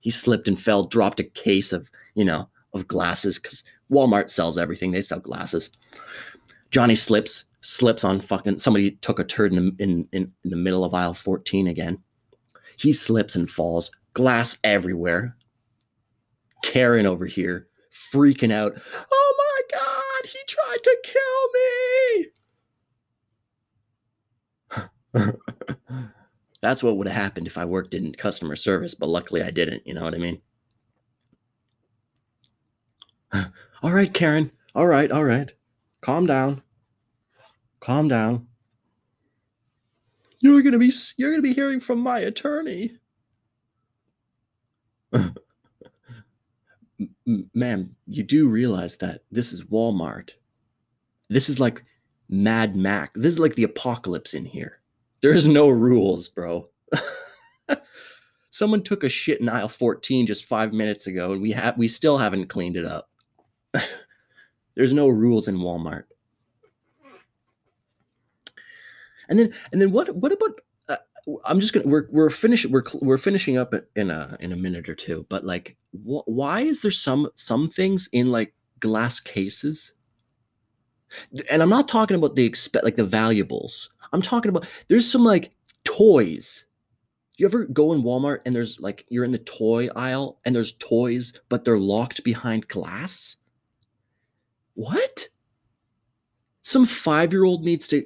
He 0.00 0.10
slipped 0.10 0.48
and 0.48 0.60
fell, 0.60 0.86
dropped 0.86 1.20
a 1.20 1.24
case 1.24 1.72
of, 1.72 1.90
you 2.14 2.24
know, 2.24 2.48
of 2.72 2.88
glasses 2.88 3.38
because 3.38 3.64
Walmart 3.90 4.30
sells 4.30 4.58
everything. 4.58 4.90
They 4.90 5.02
sell 5.02 5.20
glasses. 5.20 5.70
Johnny 6.70 6.96
slips, 6.96 7.44
slips 7.60 8.04
on 8.04 8.20
fucking 8.20 8.58
somebody 8.58 8.92
took 8.92 9.18
a 9.18 9.24
turd 9.24 9.52
in, 9.52 9.76
in, 9.78 10.08
in, 10.12 10.32
in 10.44 10.50
the 10.50 10.56
middle 10.56 10.84
of 10.84 10.94
aisle 10.94 11.14
14 11.14 11.68
again. 11.68 12.02
He 12.78 12.92
slips 12.92 13.36
and 13.36 13.48
falls, 13.48 13.90
glass 14.12 14.58
everywhere. 14.64 15.36
Karen 16.64 17.06
over 17.06 17.26
here 17.26 17.68
freaking 17.92 18.52
out. 18.52 18.76
Oh 19.12 19.34
my 19.38 19.78
god, 19.78 20.28
he 20.28 20.38
tried 20.48 20.82
to 20.82 20.98
kill 21.04 21.48
me. 25.22 25.32
That's 26.60 26.82
what 26.82 26.96
would 26.96 27.06
have 27.06 27.22
happened 27.22 27.46
if 27.46 27.58
I 27.58 27.64
worked 27.64 27.94
in 27.94 28.12
customer 28.12 28.56
service, 28.56 28.94
but 28.94 29.08
luckily 29.08 29.42
I 29.42 29.50
didn't. 29.50 29.86
You 29.86 29.94
know 29.94 30.02
what 30.02 30.14
I 30.14 30.18
mean? 30.18 30.40
all 33.82 33.92
right, 33.92 34.12
Karen. 34.12 34.50
All 34.74 34.86
right, 34.86 35.10
all 35.10 35.24
right. 35.24 35.52
Calm 36.00 36.26
down. 36.26 36.62
Calm 37.80 38.08
down. 38.08 38.46
You're 40.40 40.62
gonna 40.62 40.78
be 40.78 40.92
you're 41.16 41.30
gonna 41.30 41.42
be 41.42 41.54
hearing 41.54 41.80
from 41.80 42.00
my 42.00 42.18
attorney. 42.18 42.98
Ma'am, 47.54 47.96
you 48.06 48.22
do 48.22 48.48
realize 48.48 48.96
that 48.96 49.22
this 49.30 49.52
is 49.52 49.64
Walmart. 49.64 50.30
This 51.30 51.48
is 51.48 51.58
like 51.58 51.82
Mad 52.28 52.76
Max. 52.76 53.12
This 53.14 53.32
is 53.34 53.38
like 53.38 53.54
the 53.54 53.64
apocalypse 53.64 54.34
in 54.34 54.44
here. 54.44 54.80
There's 55.22 55.48
no 55.48 55.70
rules, 55.70 56.28
bro. 56.28 56.68
Someone 58.50 58.82
took 58.82 59.02
a 59.02 59.08
shit 59.08 59.40
in 59.40 59.48
aisle 59.48 59.68
14 59.68 60.26
just 60.26 60.44
five 60.44 60.74
minutes 60.74 61.06
ago, 61.06 61.32
and 61.32 61.40
we 61.40 61.52
have 61.52 61.78
we 61.78 61.88
still 61.88 62.18
haven't 62.18 62.48
cleaned 62.48 62.76
it 62.76 62.84
up. 62.84 63.08
There's 64.74 64.92
no 64.92 65.08
rules 65.08 65.48
in 65.48 65.58
Walmart. 65.58 66.04
And 69.28 69.38
then 69.38 69.54
and 69.72 69.80
then 69.80 69.90
what 69.90 70.14
what 70.16 70.32
about 70.32 70.60
uh, 70.88 70.96
I'm 71.44 71.60
just 71.60 71.72
gonna 71.72 71.86
we're 71.86 72.06
we're 72.10 72.30
finishing 72.30 72.70
we're 72.70 72.82
we're 73.00 73.18
finishing 73.18 73.56
up 73.56 73.74
in 73.96 74.10
a 74.10 74.36
in 74.40 74.52
a 74.52 74.56
minute 74.56 74.88
or 74.88 74.94
two, 74.94 75.26
but 75.28 75.44
like 75.44 75.76
wh- 75.92 76.26
why 76.26 76.60
is 76.60 76.82
there 76.82 76.90
some 76.90 77.30
some 77.36 77.68
things 77.68 78.08
in 78.12 78.30
like 78.30 78.54
glass 78.80 79.20
cases? 79.20 79.92
And 81.50 81.62
I'm 81.62 81.70
not 81.70 81.88
talking 81.88 82.16
about 82.16 82.34
the 82.34 82.44
expect 82.44 82.84
like 82.84 82.96
the 82.96 83.04
valuables. 83.04 83.90
I'm 84.12 84.22
talking 84.22 84.50
about 84.50 84.66
there's 84.88 85.10
some 85.10 85.24
like 85.24 85.52
toys. 85.84 86.64
You 87.36 87.46
ever 87.46 87.64
go 87.64 87.92
in 87.92 88.02
Walmart 88.02 88.40
and 88.44 88.54
there's 88.54 88.78
like 88.78 89.06
you're 89.08 89.24
in 89.24 89.32
the 89.32 89.38
toy 89.38 89.88
aisle 89.96 90.38
and 90.44 90.54
there's 90.54 90.72
toys, 90.72 91.32
but 91.48 91.64
they're 91.64 91.78
locked 91.78 92.22
behind 92.24 92.68
glass? 92.68 93.36
What? 94.74 95.28
Some 96.62 96.86
five 96.86 97.32
year 97.32 97.44
old 97.44 97.64
needs 97.64 97.86
to 97.88 98.04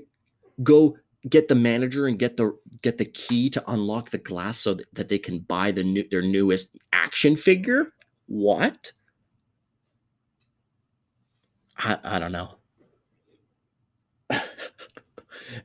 go 0.63 0.97
get 1.29 1.49
the 1.49 1.55
manager 1.55 2.07
and 2.07 2.19
get 2.19 2.37
the 2.37 2.57
get 2.83 2.99
the 2.99 3.05
key 3.05 3.51
to 3.51 3.71
unlock 3.71 4.11
the 4.11 4.19
glass 4.19 4.59
so 4.59 4.75
that, 4.93 5.09
they 5.09 5.19
can 5.19 5.41
buy 5.41 5.71
the 5.71 5.83
new 5.83 6.07
their 6.11 6.23
newest 6.23 6.77
action 6.93 7.37
figure? 7.37 7.93
What? 8.27 8.93
I, 11.77 11.99
I 12.05 12.19
don't 12.19 12.33
know. 12.33 12.55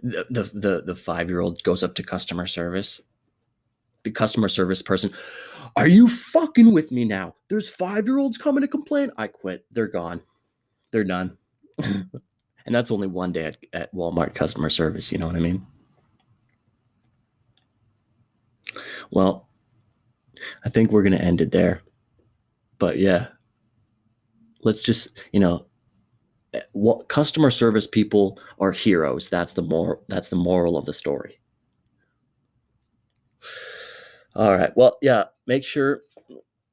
The, 0.01 0.25
the 0.29 0.43
the 0.53 0.81
the 0.85 0.95
five 0.95 1.29
year 1.29 1.41
old 1.41 1.61
goes 1.63 1.83
up 1.83 1.93
to 1.95 2.03
customer 2.03 2.47
service. 2.47 3.01
The 4.03 4.11
customer 4.11 4.47
service 4.47 4.81
person 4.81 5.11
are 5.75 5.87
you 5.87 6.07
fucking 6.07 6.71
with 6.71 6.91
me 6.91 7.03
now? 7.03 7.35
There's 7.49 7.69
five 7.69 8.07
year 8.07 8.17
olds 8.17 8.37
coming 8.37 8.61
to 8.61 8.67
complain? 8.67 9.11
I 9.17 9.27
quit. 9.27 9.65
They're 9.71 9.87
gone 9.87 10.21
they're 10.93 11.03
done 11.03 11.38
and 12.65 12.73
that's 12.73 12.91
only 12.91 13.08
one 13.08 13.32
day 13.32 13.45
at, 13.45 13.58
at 13.73 13.93
Walmart 13.93 14.36
customer 14.36 14.69
service. 14.69 15.12
You 15.12 15.17
know 15.17 15.27
what 15.27 15.36
I 15.36 15.39
mean? 15.39 15.65
Well, 19.12 19.49
I 20.65 20.69
think 20.69 20.91
we're 20.91 21.03
going 21.03 21.17
to 21.17 21.23
end 21.23 21.41
it 21.41 21.51
there. 21.51 21.82
But 22.79 22.97
yeah, 22.97 23.27
let's 24.63 24.82
just, 24.82 25.17
you 25.32 25.39
know, 25.39 25.67
eh, 26.53 26.62
what 26.71 27.08
customer 27.10 27.51
service 27.51 27.88
people 27.88 28.39
are 28.60 28.71
heroes. 28.71 29.29
That's 29.29 29.53
the 29.53 29.62
more 29.62 30.01
that's 30.08 30.29
the 30.29 30.36
moral 30.36 30.77
of 30.77 30.86
the 30.86 30.93
story. 30.93 31.39
All 34.36 34.56
right. 34.56 34.75
Well, 34.75 34.97
yeah, 35.01 35.25
make 35.45 35.63
sure 35.63 36.01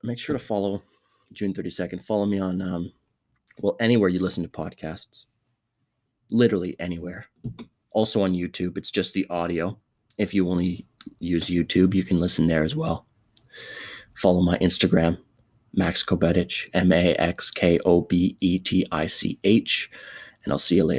make 0.02 0.18
sure 0.18 0.32
to 0.32 0.42
follow 0.42 0.82
June 1.32 1.52
32nd. 1.52 2.02
Follow 2.02 2.24
me 2.26 2.38
on 2.38 2.62
um 2.62 2.92
well 3.60 3.76
anywhere 3.80 4.08
you 4.08 4.20
listen 4.20 4.42
to 4.42 4.48
podcasts. 4.48 5.26
literally 6.30 6.76
anywhere. 6.78 7.26
Also 7.92 8.22
on 8.22 8.34
YouTube, 8.34 8.76
it's 8.76 8.90
just 8.90 9.14
the 9.14 9.26
audio. 9.30 9.78
If 10.18 10.34
you 10.34 10.48
only 10.48 10.86
use 11.20 11.46
YouTube, 11.46 11.94
you 11.94 12.04
can 12.04 12.20
listen 12.20 12.46
there 12.46 12.64
as 12.64 12.76
well. 12.76 13.06
Follow 14.14 14.42
my 14.42 14.58
Instagram, 14.58 15.18
Max 15.74 16.04
Kobetich, 16.04 16.68
M 16.74 16.92
A 16.92 17.14
X 17.16 17.50
K 17.50 17.78
O 17.84 18.02
B 18.02 18.36
E 18.40 18.58
T 18.58 18.86
I 18.92 19.06
C 19.06 19.38
H, 19.44 19.90
and 20.44 20.52
I'll 20.52 20.58
see 20.58 20.76
you 20.76 20.84
later. 20.84 20.98